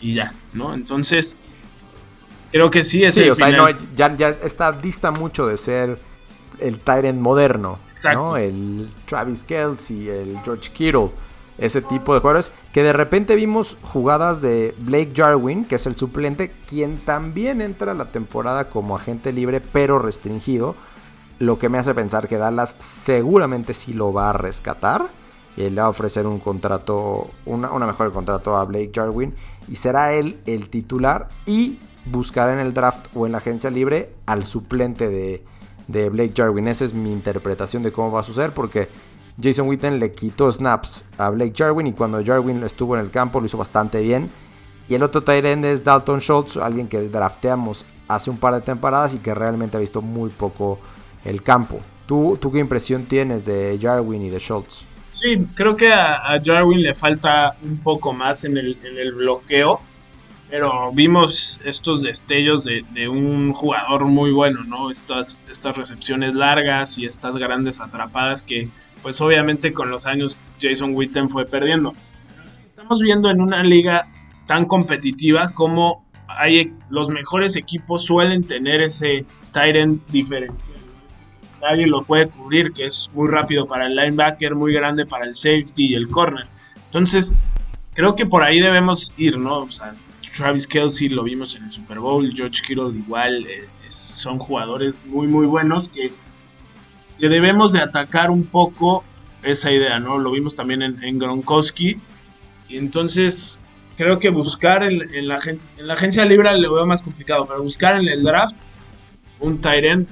y 0.00 0.14
ya, 0.14 0.32
¿no? 0.54 0.72
Entonces, 0.72 1.36
creo 2.50 2.70
que 2.70 2.82
sí 2.82 3.04
es 3.04 3.12
sí, 3.12 3.28
o 3.28 3.34
sea, 3.34 3.50
no, 3.50 3.66
ya, 3.94 4.16
ya 4.16 4.30
está 4.30 4.72
dista 4.72 5.10
mucho 5.10 5.46
de 5.46 5.58
ser 5.58 6.15
el 6.60 6.78
Tyrant 6.78 7.20
moderno, 7.20 7.78
¿no? 8.12 8.36
El 8.36 8.90
Travis 9.06 9.44
Kelsey, 9.44 10.08
el 10.08 10.38
George 10.44 10.70
Kittle, 10.72 11.10
ese 11.58 11.80
tipo 11.80 12.12
de 12.14 12.20
jugadores 12.20 12.52
que 12.72 12.82
de 12.82 12.92
repente 12.92 13.34
vimos 13.34 13.76
jugadas 13.82 14.40
de 14.40 14.74
Blake 14.78 15.12
Jarwin, 15.14 15.64
que 15.64 15.76
es 15.76 15.86
el 15.86 15.94
suplente, 15.94 16.52
quien 16.68 16.98
también 16.98 17.60
entra 17.60 17.92
a 17.92 17.94
la 17.94 18.12
temporada 18.12 18.68
como 18.68 18.96
agente 18.96 19.32
libre 19.32 19.60
pero 19.60 19.98
restringido, 19.98 20.74
lo 21.38 21.58
que 21.58 21.68
me 21.68 21.78
hace 21.78 21.94
pensar 21.94 22.28
que 22.28 22.38
Dallas 22.38 22.76
seguramente 22.78 23.74
sí 23.74 23.92
lo 23.92 24.12
va 24.12 24.30
a 24.30 24.32
rescatar 24.32 25.08
y 25.56 25.68
le 25.70 25.80
va 25.80 25.86
a 25.86 25.90
ofrecer 25.90 26.26
un 26.26 26.38
contrato, 26.38 27.30
una, 27.46 27.70
una 27.72 27.86
mejor 27.86 28.12
contrato 28.12 28.56
a 28.56 28.64
Blake 28.64 28.92
Jarwin 28.94 29.34
y 29.68 29.76
será 29.76 30.12
él 30.12 30.38
el 30.46 30.68
titular 30.68 31.28
y 31.46 31.78
buscar 32.06 32.50
en 32.50 32.58
el 32.58 32.72
draft 32.72 33.06
o 33.14 33.26
en 33.26 33.32
la 33.32 33.38
agencia 33.38 33.70
libre 33.70 34.12
al 34.26 34.44
suplente 34.44 35.08
de 35.08 35.42
de 35.88 36.08
Blake 36.08 36.32
Jarwin. 36.36 36.68
Esa 36.68 36.84
es 36.84 36.94
mi 36.94 37.12
interpretación 37.12 37.82
de 37.82 37.92
cómo 37.92 38.10
va 38.10 38.20
a 38.20 38.24
suceder 38.24 38.52
porque 38.52 38.88
Jason 39.40 39.68
Witten 39.68 39.98
le 39.98 40.12
quitó 40.12 40.50
snaps 40.50 41.04
a 41.18 41.30
Blake 41.30 41.52
Jarwin 41.56 41.88
y 41.88 41.92
cuando 41.92 42.24
Jarwin 42.24 42.62
estuvo 42.64 42.96
en 42.96 43.04
el 43.04 43.10
campo 43.10 43.40
lo 43.40 43.46
hizo 43.46 43.58
bastante 43.58 44.00
bien. 44.00 44.30
Y 44.88 44.94
el 44.94 45.02
otro 45.02 45.22
tight 45.22 45.44
end 45.44 45.64
es 45.64 45.82
Dalton 45.82 46.20
Schultz, 46.20 46.56
alguien 46.56 46.88
que 46.88 47.08
drafteamos 47.08 47.84
hace 48.08 48.30
un 48.30 48.38
par 48.38 48.54
de 48.54 48.60
temporadas 48.60 49.14
y 49.14 49.18
que 49.18 49.34
realmente 49.34 49.76
ha 49.76 49.80
visto 49.80 50.00
muy 50.00 50.30
poco 50.30 50.78
el 51.24 51.42
campo. 51.42 51.80
¿Tú, 52.06 52.38
¿Tú 52.40 52.52
qué 52.52 52.60
impresión 52.60 53.06
tienes 53.06 53.44
de 53.44 53.78
Jarwin 53.80 54.22
y 54.22 54.30
de 54.30 54.38
Schultz? 54.38 54.86
Sí, 55.10 55.46
creo 55.54 55.76
que 55.76 55.92
a, 55.92 56.40
Jarwin 56.44 56.82
le 56.82 56.94
falta 56.94 57.56
un 57.62 57.78
poco 57.78 58.12
más 58.12 58.44
en 58.44 58.56
el, 58.58 58.78
en 58.84 58.98
el 58.98 59.12
bloqueo, 59.12 59.80
pero 60.50 60.92
vimos 60.92 61.60
estos 61.64 62.02
destellos 62.02 62.64
de, 62.64 62.84
de, 62.92 63.08
un 63.08 63.52
jugador 63.52 64.04
muy 64.04 64.30
bueno, 64.30 64.62
¿no? 64.64 64.90
Estas, 64.90 65.42
estas 65.50 65.76
recepciones 65.76 66.34
largas 66.34 66.98
y 66.98 67.06
estas 67.06 67.36
grandes 67.36 67.80
atrapadas 67.80 68.42
que, 68.42 68.68
pues 69.02 69.20
obviamente 69.20 69.72
con 69.72 69.90
los 69.90 70.06
años 70.06 70.40
Jason 70.60 70.94
Witten 70.94 71.28
fue 71.28 71.46
perdiendo. 71.46 71.94
Estamos 72.68 73.00
viendo 73.02 73.30
en 73.30 73.40
una 73.40 73.62
liga 73.62 74.08
tan 74.46 74.66
competitiva 74.66 75.50
como 75.50 76.04
hay, 76.28 76.72
los 76.90 77.08
mejores 77.08 77.56
equipos 77.56 78.04
suelen 78.04 78.46
tener 78.46 78.80
ese 78.80 79.24
Tyrant 79.52 80.06
diferencial 80.08 80.76
nadie 81.60 81.86
lo 81.86 82.02
puede 82.02 82.28
cubrir, 82.28 82.72
que 82.72 82.86
es 82.86 83.10
muy 83.14 83.28
rápido 83.28 83.66
para 83.66 83.86
el 83.86 83.96
linebacker, 83.96 84.54
muy 84.54 84.72
grande 84.72 85.06
para 85.06 85.24
el 85.24 85.36
safety 85.36 85.88
y 85.88 85.94
el 85.94 86.08
corner. 86.08 86.46
Entonces, 86.86 87.34
creo 87.94 88.14
que 88.14 88.26
por 88.26 88.42
ahí 88.42 88.60
debemos 88.60 89.12
ir, 89.16 89.38
¿no? 89.38 89.60
O 89.60 89.70
sea, 89.70 89.94
Travis 90.36 90.66
Kelsey 90.66 91.08
lo 91.08 91.22
vimos 91.22 91.54
en 91.56 91.64
el 91.64 91.72
Super 91.72 91.98
Bowl, 91.98 92.30
George 92.34 92.62
Kittle 92.66 92.90
igual, 92.96 93.46
eh, 93.46 93.66
son 93.88 94.38
jugadores 94.38 95.02
muy, 95.06 95.26
muy 95.26 95.46
buenos 95.46 95.88
que, 95.88 96.12
que, 97.18 97.28
debemos 97.28 97.72
de 97.72 97.80
atacar 97.80 98.30
un 98.30 98.44
poco 98.44 99.04
esa 99.42 99.70
idea, 99.70 99.98
¿no? 99.98 100.18
Lo 100.18 100.30
vimos 100.30 100.54
también 100.54 100.82
en, 100.82 101.18
Gronkowski. 101.18 102.00
Y 102.68 102.76
entonces, 102.76 103.60
creo 103.96 104.18
que 104.18 104.28
buscar 104.30 104.82
en, 104.82 105.28
la, 105.28 105.38
en 105.44 105.86
la 105.86 105.94
agencia 105.94 106.24
libre 106.24 106.56
lo 106.58 106.74
veo 106.74 106.86
más 106.86 107.02
complicado, 107.02 107.46
pero 107.46 107.62
buscar 107.62 108.00
en 108.00 108.08
el 108.08 108.22
draft 108.22 108.56
un 109.40 109.60
tight 109.60 109.84
end 109.84 110.08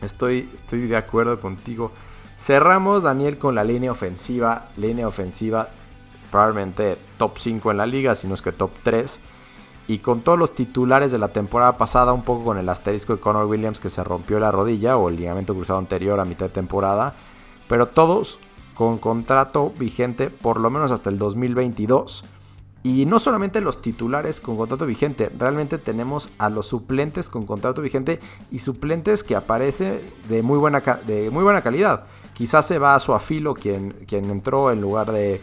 Estoy, 0.00 0.48
estoy 0.54 0.86
de 0.86 0.96
acuerdo 0.96 1.40
contigo. 1.40 1.92
Cerramos, 2.38 3.02
Daniel, 3.02 3.36
con 3.36 3.56
la 3.56 3.64
línea 3.64 3.90
ofensiva. 3.90 4.68
Línea 4.76 5.08
ofensiva 5.08 5.70
probablemente 6.30 6.96
top 7.16 7.38
5 7.38 7.70
en 7.70 7.76
la 7.76 7.86
liga, 7.86 8.14
si 8.14 8.28
no 8.28 8.34
es 8.34 8.42
que 8.42 8.52
top 8.52 8.70
3. 8.82 9.20
Y 9.88 9.98
con 9.98 10.20
todos 10.20 10.38
los 10.38 10.54
titulares 10.54 11.12
de 11.12 11.18
la 11.18 11.28
temporada 11.28 11.78
pasada, 11.78 12.12
un 12.12 12.22
poco 12.22 12.44
con 12.44 12.58
el 12.58 12.68
asterisco 12.68 13.14
de 13.14 13.20
Connor 13.20 13.46
Williams 13.46 13.80
que 13.80 13.88
se 13.88 14.04
rompió 14.04 14.38
la 14.38 14.50
rodilla 14.50 14.98
o 14.98 15.08
el 15.08 15.16
ligamento 15.16 15.54
cruzado 15.54 15.78
anterior 15.78 16.20
a 16.20 16.26
mitad 16.26 16.46
de 16.46 16.52
temporada. 16.52 17.14
Pero 17.68 17.88
todos 17.88 18.38
con 18.74 18.98
contrato 18.98 19.72
vigente 19.78 20.30
por 20.30 20.60
lo 20.60 20.70
menos 20.70 20.92
hasta 20.92 21.08
el 21.10 21.18
2022. 21.18 22.24
Y 22.82 23.06
no 23.06 23.18
solamente 23.18 23.60
los 23.60 23.82
titulares 23.82 24.40
con 24.40 24.56
contrato 24.56 24.86
vigente, 24.86 25.30
realmente 25.36 25.78
tenemos 25.78 26.28
a 26.38 26.48
los 26.48 26.66
suplentes 26.66 27.28
con 27.28 27.44
contrato 27.44 27.82
vigente 27.82 28.20
y 28.52 28.60
suplentes 28.60 29.24
que 29.24 29.34
aparecen 29.34 30.00
de 30.28 30.42
muy 30.42 30.58
buena, 30.58 30.80
de 31.06 31.30
muy 31.30 31.42
buena 31.42 31.62
calidad. 31.62 32.04
Quizás 32.34 32.66
se 32.66 32.78
va 32.78 32.94
a 32.94 33.00
su 33.00 33.14
afilo 33.14 33.54
quien, 33.54 34.04
quien 34.06 34.30
entró 34.30 34.70
en 34.70 34.80
lugar 34.80 35.10
de, 35.10 35.40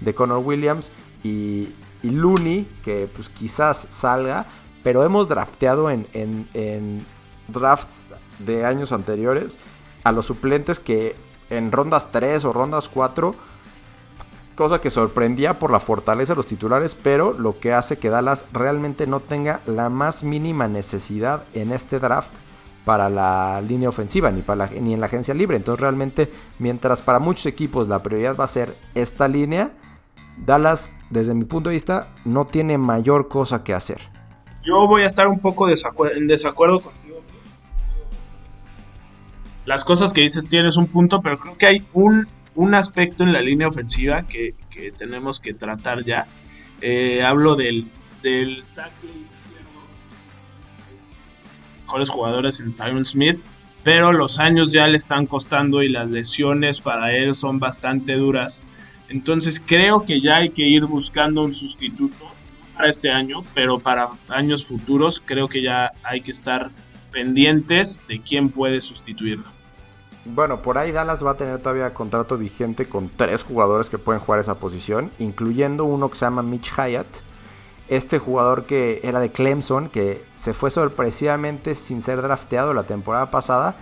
de 0.00 0.14
Connor 0.14 0.38
Williams 0.44 0.90
y, 1.22 1.68
y, 2.02 2.10
Looney, 2.10 2.68
que 2.84 3.08
pues 3.14 3.28
quizás 3.28 3.88
salga, 3.90 4.46
pero 4.82 5.04
hemos 5.04 5.28
drafteado 5.28 5.90
en, 5.90 6.06
en, 6.12 6.48
en 6.54 7.06
drafts 7.48 8.04
de 8.38 8.64
años 8.64 8.92
anteriores 8.92 9.58
a 10.04 10.12
los 10.12 10.26
suplentes 10.26 10.80
que 10.80 11.16
en 11.50 11.72
rondas 11.72 12.12
3 12.12 12.44
o 12.44 12.52
rondas 12.52 12.88
4 12.88 13.34
cosa 14.56 14.80
que 14.80 14.90
sorprendía 14.90 15.58
por 15.58 15.70
la 15.70 15.78
fortaleza 15.78 16.32
de 16.32 16.38
los 16.38 16.46
titulares, 16.46 16.96
pero 17.00 17.32
lo 17.32 17.60
que 17.60 17.72
hace 17.72 17.98
que 17.98 18.08
Dallas 18.08 18.46
realmente 18.52 19.06
no 19.06 19.20
tenga 19.20 19.60
la 19.66 19.90
más 19.90 20.24
mínima 20.24 20.66
necesidad 20.66 21.44
en 21.54 21.70
este 21.70 22.00
draft 22.00 22.30
para 22.84 23.10
la 23.10 23.60
línea 23.60 23.88
ofensiva 23.88 24.30
ni, 24.30 24.42
para 24.42 24.66
ni 24.68 24.94
en 24.94 25.00
la 25.00 25.06
agencia 25.06 25.34
libre. 25.34 25.56
Entonces 25.56 25.80
realmente, 25.80 26.32
mientras 26.58 27.02
para 27.02 27.18
muchos 27.18 27.46
equipos 27.46 27.86
la 27.86 28.02
prioridad 28.02 28.36
va 28.36 28.44
a 28.44 28.48
ser 28.48 28.76
esta 28.94 29.28
línea, 29.28 29.72
Dallas, 30.36 30.92
desde 31.10 31.34
mi 31.34 31.44
punto 31.44 31.70
de 31.70 31.74
vista, 31.74 32.14
no 32.24 32.46
tiene 32.46 32.78
mayor 32.78 33.28
cosa 33.28 33.64
que 33.64 33.74
hacer. 33.74 34.00
Yo 34.64 34.86
voy 34.86 35.02
a 35.02 35.06
estar 35.06 35.28
un 35.28 35.38
poco 35.38 35.68
en 35.68 36.26
desacuerdo 36.26 36.80
contigo. 36.80 37.22
Las 39.64 39.84
cosas 39.84 40.12
que 40.12 40.20
dices 40.20 40.46
tienes 40.46 40.76
un 40.76 40.86
punto, 40.86 41.20
pero 41.22 41.38
creo 41.38 41.56
que 41.56 41.66
hay 41.66 41.86
un 41.92 42.28
un 42.56 42.74
aspecto 42.74 43.22
en 43.22 43.32
la 43.32 43.40
línea 43.40 43.68
ofensiva 43.68 44.26
que, 44.26 44.54
tenemos 44.98 45.40
que 45.40 45.54
tratar 45.54 46.04
ya. 46.04 46.26
Eh, 46.82 47.22
hablo 47.22 47.56
del, 47.56 47.88
del 48.22 48.62
tackle. 48.74 49.10
Mejores 51.82 52.08
jugadores 52.10 52.60
en 52.60 52.74
Tyron 52.74 53.06
Smith. 53.06 53.40
Pero 53.84 54.12
los 54.12 54.38
años 54.40 54.72
ya 54.72 54.86
le 54.88 54.96
están 54.96 55.26
costando 55.26 55.82
y 55.82 55.88
las 55.88 56.10
lesiones 56.10 56.80
para 56.80 57.16
él 57.16 57.34
son 57.34 57.58
bastante 57.58 58.16
duras. 58.16 58.62
Entonces 59.08 59.62
creo 59.64 60.04
que 60.04 60.20
ya 60.20 60.36
hay 60.36 60.50
que 60.50 60.62
ir 60.62 60.84
buscando 60.86 61.42
un 61.42 61.54
sustituto 61.54 62.26
para 62.74 62.90
este 62.90 63.10
año, 63.10 63.44
pero 63.54 63.78
para 63.78 64.10
años 64.28 64.66
futuros 64.66 65.22
creo 65.24 65.48
que 65.48 65.62
ya 65.62 65.92
hay 66.02 66.20
que 66.20 66.30
estar 66.30 66.70
pendientes 67.12 68.00
de 68.08 68.20
quién 68.20 68.50
puede 68.50 68.80
sustituirlo. 68.80 69.56
Bueno, 70.26 70.60
por 70.60 70.76
ahí 70.76 70.90
Dallas 70.90 71.24
va 71.24 71.32
a 71.32 71.36
tener 71.36 71.60
todavía 71.60 71.94
contrato 71.94 72.36
vigente 72.36 72.88
con 72.88 73.08
tres 73.08 73.44
jugadores 73.44 73.88
que 73.88 73.98
pueden 73.98 74.20
jugar 74.20 74.40
esa 74.40 74.56
posición, 74.56 75.10
incluyendo 75.20 75.84
uno 75.84 76.10
que 76.10 76.16
se 76.16 76.24
llama 76.24 76.42
Mitch 76.42 76.72
Hyatt. 76.76 77.06
Este 77.88 78.18
jugador 78.18 78.64
que 78.64 79.00
era 79.04 79.20
de 79.20 79.30
Clemson, 79.30 79.88
que 79.88 80.24
se 80.34 80.52
fue 80.52 80.70
sorpresivamente 80.70 81.76
sin 81.76 82.02
ser 82.02 82.20
drafteado 82.20 82.74
la 82.74 82.82
temporada 82.82 83.30
pasada 83.30 83.76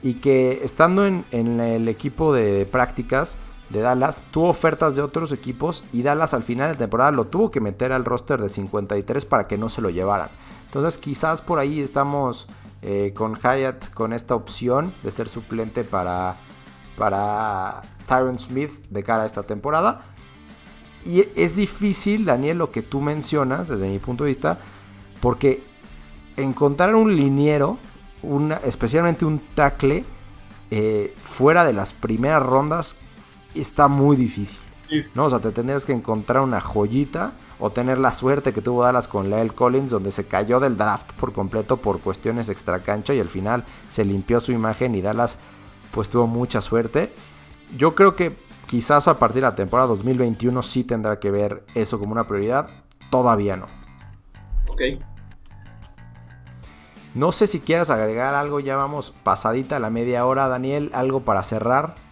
y 0.00 0.14
que 0.14 0.60
estando 0.62 1.04
en, 1.04 1.24
el 1.32 1.88
equipo 1.88 2.32
de 2.32 2.64
prácticas 2.66 3.36
de 3.70 3.80
Dallas, 3.80 4.24
tuvo 4.30 4.48
ofertas 4.48 4.96
de 4.96 5.02
otros 5.02 5.32
equipos 5.32 5.84
y 5.92 6.02
Dallas 6.02 6.34
al 6.34 6.42
final 6.42 6.72
de 6.72 6.78
temporada 6.78 7.10
lo 7.10 7.26
tuvo 7.26 7.50
que 7.50 7.60
meter 7.60 7.92
al 7.92 8.04
roster 8.04 8.40
de 8.40 8.48
53 8.48 9.24
para 9.24 9.46
que 9.46 9.58
no 9.58 9.68
se 9.68 9.82
lo 9.82 9.90
llevaran. 9.90 10.30
Entonces 10.64 10.98
quizás 10.98 11.42
por 11.42 11.58
ahí 11.58 11.80
estamos 11.80 12.48
eh, 12.80 13.12
con 13.14 13.34
Hyatt 13.36 13.92
con 13.92 14.12
esta 14.12 14.34
opción 14.34 14.94
de 15.02 15.10
ser 15.10 15.28
suplente 15.28 15.84
para, 15.84 16.36
para 16.96 17.82
Tyron 18.06 18.38
Smith 18.38 18.70
de 18.88 19.02
cara 19.02 19.24
a 19.24 19.26
esta 19.26 19.42
temporada. 19.42 20.02
Y 21.04 21.24
es 21.36 21.56
difícil, 21.56 22.24
Daniel, 22.24 22.58
lo 22.58 22.70
que 22.70 22.82
tú 22.82 23.00
mencionas 23.00 23.68
desde 23.68 23.88
mi 23.88 23.98
punto 23.98 24.24
de 24.24 24.28
vista, 24.28 24.58
porque 25.20 25.64
encontrar 26.36 26.94
un 26.94 27.16
liniero, 27.16 27.78
una, 28.22 28.56
especialmente 28.56 29.24
un 29.24 29.40
tackle, 29.54 30.04
eh, 30.70 31.14
fuera 31.22 31.64
de 31.64 31.72
las 31.72 31.92
primeras 31.92 32.42
rondas, 32.42 32.96
está 33.60 33.88
muy 33.88 34.16
difícil. 34.16 34.58
¿no? 35.14 35.26
O 35.26 35.30
sea, 35.30 35.38
te 35.38 35.50
tendrías 35.50 35.84
que 35.84 35.92
encontrar 35.92 36.42
una 36.42 36.60
joyita 36.60 37.32
o 37.58 37.70
tener 37.70 37.98
la 37.98 38.12
suerte 38.12 38.52
que 38.52 38.62
tuvo 38.62 38.84
Dallas 38.84 39.08
con 39.08 39.30
Lyle 39.30 39.50
Collins, 39.50 39.90
donde 39.90 40.10
se 40.10 40.26
cayó 40.26 40.60
del 40.60 40.76
draft 40.76 41.12
por 41.14 41.32
completo 41.32 41.76
por 41.76 42.00
cuestiones 42.00 42.48
extracancha 42.48 43.14
y 43.14 43.20
al 43.20 43.28
final 43.28 43.64
se 43.90 44.04
limpió 44.04 44.40
su 44.40 44.52
imagen 44.52 44.94
y 44.94 45.02
Dallas 45.02 45.38
pues 45.90 46.08
tuvo 46.08 46.26
mucha 46.26 46.60
suerte. 46.60 47.12
Yo 47.76 47.94
creo 47.94 48.16
que 48.16 48.36
quizás 48.66 49.08
a 49.08 49.18
partir 49.18 49.36
de 49.36 49.48
la 49.48 49.54
temporada 49.54 49.88
2021 49.88 50.62
sí 50.62 50.84
tendrá 50.84 51.18
que 51.18 51.30
ver 51.30 51.64
eso 51.74 51.98
como 51.98 52.12
una 52.12 52.26
prioridad, 52.26 52.70
todavía 53.10 53.56
no. 53.56 53.66
Ok. 54.68 54.82
No 57.14 57.32
sé 57.32 57.46
si 57.46 57.60
quieras 57.60 57.90
agregar 57.90 58.34
algo, 58.34 58.60
ya 58.60 58.76
vamos 58.76 59.10
pasadita 59.10 59.76
a 59.76 59.80
la 59.80 59.90
media 59.90 60.24
hora, 60.24 60.46
Daniel, 60.48 60.90
algo 60.94 61.20
para 61.20 61.42
cerrar. 61.42 62.07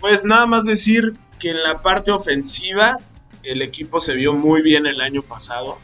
Pues 0.00 0.24
nada 0.24 0.46
más 0.46 0.64
decir 0.64 1.16
que 1.38 1.50
en 1.50 1.62
la 1.62 1.82
parte 1.82 2.10
ofensiva 2.10 2.98
el 3.42 3.62
equipo 3.62 4.00
se 4.00 4.14
vio 4.14 4.32
muy 4.32 4.62
bien 4.62 4.86
el 4.86 5.00
año 5.00 5.22
pasado. 5.22 5.78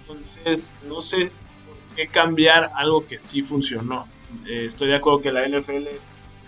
Entonces, 0.00 0.74
no 0.88 1.02
sé 1.02 1.30
por 1.66 1.96
qué 1.96 2.08
cambiar 2.08 2.70
algo 2.74 3.06
que 3.06 3.18
sí 3.18 3.42
funcionó. 3.42 4.06
Eh, 4.46 4.64
estoy 4.66 4.88
de 4.88 4.96
acuerdo 4.96 5.22
que 5.22 5.32
la 5.32 5.46
NFL 5.46 5.86
es 5.88 6.00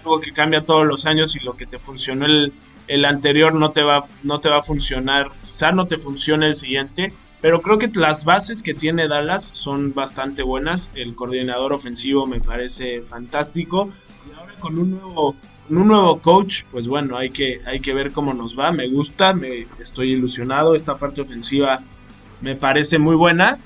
algo 0.04 0.20
que 0.20 0.32
cambia 0.32 0.66
todos 0.66 0.86
los 0.86 1.06
años 1.06 1.36
y 1.36 1.40
lo 1.40 1.56
que 1.56 1.66
te 1.66 1.78
funcionó 1.78 2.26
el, 2.26 2.52
el 2.88 3.04
anterior 3.04 3.54
no 3.54 3.70
te, 3.72 3.82
va, 3.82 4.04
no 4.22 4.40
te 4.40 4.48
va 4.48 4.58
a 4.58 4.62
funcionar. 4.62 5.30
Quizá 5.44 5.72
no 5.72 5.86
te 5.86 5.98
funcione 5.98 6.46
el 6.46 6.56
siguiente. 6.56 7.12
Pero 7.40 7.62
creo 7.62 7.78
que 7.78 7.88
las 7.94 8.24
bases 8.24 8.64
que 8.64 8.74
tiene 8.74 9.06
Dallas 9.06 9.44
son 9.54 9.94
bastante 9.94 10.42
buenas. 10.42 10.90
El 10.96 11.14
coordinador 11.14 11.72
ofensivo 11.72 12.26
me 12.26 12.40
parece 12.40 13.02
fantástico. 13.02 13.90
Y 14.28 14.36
ahora 14.36 14.54
con 14.58 14.78
un 14.78 14.90
nuevo 14.92 15.36
un 15.70 15.88
nuevo 15.88 16.20
coach, 16.20 16.62
pues 16.70 16.86
bueno, 16.88 17.16
hay 17.16 17.30
que, 17.30 17.60
hay 17.66 17.80
que 17.80 17.94
ver 17.94 18.12
cómo 18.12 18.34
nos 18.34 18.58
va. 18.58 18.72
Me 18.72 18.88
gusta, 18.88 19.32
me 19.32 19.66
estoy 19.78 20.12
ilusionado. 20.12 20.74
Esta 20.74 20.96
parte 20.96 21.20
ofensiva 21.20 21.80
me 22.40 22.56
parece 22.56 22.98
muy 22.98 23.16
buena. 23.16 23.58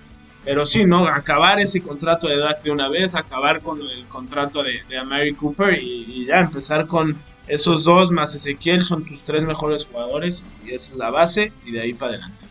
Pero 0.45 0.67
sí, 0.67 0.85
¿no? 0.85 1.07
Acabar 1.07 1.61
ese 1.61 1.81
contrato 1.81 2.27
de 2.27 2.37
Dak 2.37 2.63
de 2.63 2.73
una 2.73 2.89
vez, 2.89 3.15
acabar 3.15 3.61
con 3.61 3.81
el 3.81 4.07
contrato 4.07 4.63
de, 4.63 4.83
de 4.89 4.99
Amari 4.99 5.35
Cooper 5.35 5.79
y, 5.81 6.27
ya 6.27 6.41
empezar 6.41 6.87
con 6.87 7.17
esos 7.47 7.85
dos 7.85 8.11
más 8.11 8.35
Ezequiel 8.35 8.85
son 8.85 9.05
tus 9.05 9.23
tres 9.23 9.43
mejores 9.43 9.85
jugadores 9.85 10.45
y 10.65 10.73
esa 10.73 10.93
es 10.93 10.99
la 10.99 11.11
base 11.11 11.53
y 11.65 11.71
de 11.71 11.81
ahí 11.81 11.95
para 11.95 12.13
adelante. 12.13 12.47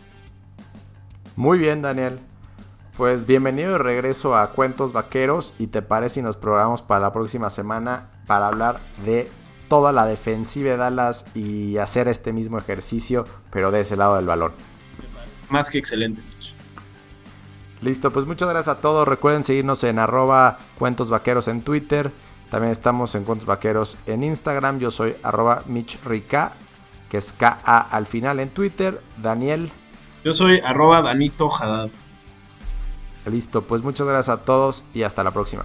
Muy 1.36 1.58
bien, 1.58 1.82
Daniel. 1.82 2.18
Pues 2.96 3.26
bienvenido 3.26 3.72
de 3.72 3.78
regreso 3.78 4.36
a 4.36 4.52
Cuentos 4.52 4.92
Vaqueros 4.92 5.54
y 5.58 5.66
te 5.66 5.82
parece 5.82 6.16
si 6.16 6.22
nos 6.22 6.36
programamos 6.36 6.82
para 6.82 7.00
la 7.00 7.12
próxima 7.12 7.50
semana 7.50 8.10
para 8.26 8.48
hablar 8.48 8.80
de 9.04 9.30
toda 9.72 9.90
la 9.90 10.04
defensiva 10.04 10.72
de 10.72 10.76
Dallas 10.76 11.24
y 11.34 11.78
hacer 11.78 12.06
este 12.06 12.30
mismo 12.34 12.58
ejercicio, 12.58 13.24
pero 13.50 13.70
de 13.70 13.80
ese 13.80 13.96
lado 13.96 14.16
del 14.16 14.26
balón. 14.26 14.52
Más 15.48 15.70
que 15.70 15.78
excelente, 15.78 16.20
Listo, 17.80 18.10
pues 18.10 18.26
muchas 18.26 18.50
gracias 18.50 18.76
a 18.76 18.80
todos. 18.82 19.08
Recuerden 19.08 19.44
seguirnos 19.44 19.82
en 19.84 19.98
arroba 19.98 20.58
cuentos 20.78 21.08
vaqueros 21.08 21.48
en 21.48 21.62
Twitter. 21.62 22.12
También 22.50 22.70
estamos 22.70 23.14
en 23.14 23.24
cuentos 23.24 23.46
vaqueros 23.46 23.96
en 24.04 24.24
Instagram. 24.24 24.78
Yo 24.78 24.90
soy 24.90 25.16
arroba 25.22 25.62
Mitch 25.64 25.98
que 27.08 27.16
es 27.16 27.32
K-A 27.32 27.78
al 27.78 28.04
final 28.04 28.40
en 28.40 28.50
Twitter. 28.50 29.00
Daniel. 29.22 29.72
Yo 30.22 30.34
soy 30.34 30.60
arroba 30.60 31.00
Danito 31.00 31.48
Haddad. 31.50 31.88
Listo, 33.24 33.62
pues 33.62 33.82
muchas 33.82 34.06
gracias 34.06 34.36
a 34.36 34.44
todos 34.44 34.84
y 34.92 35.04
hasta 35.04 35.24
la 35.24 35.30
próxima. 35.30 35.64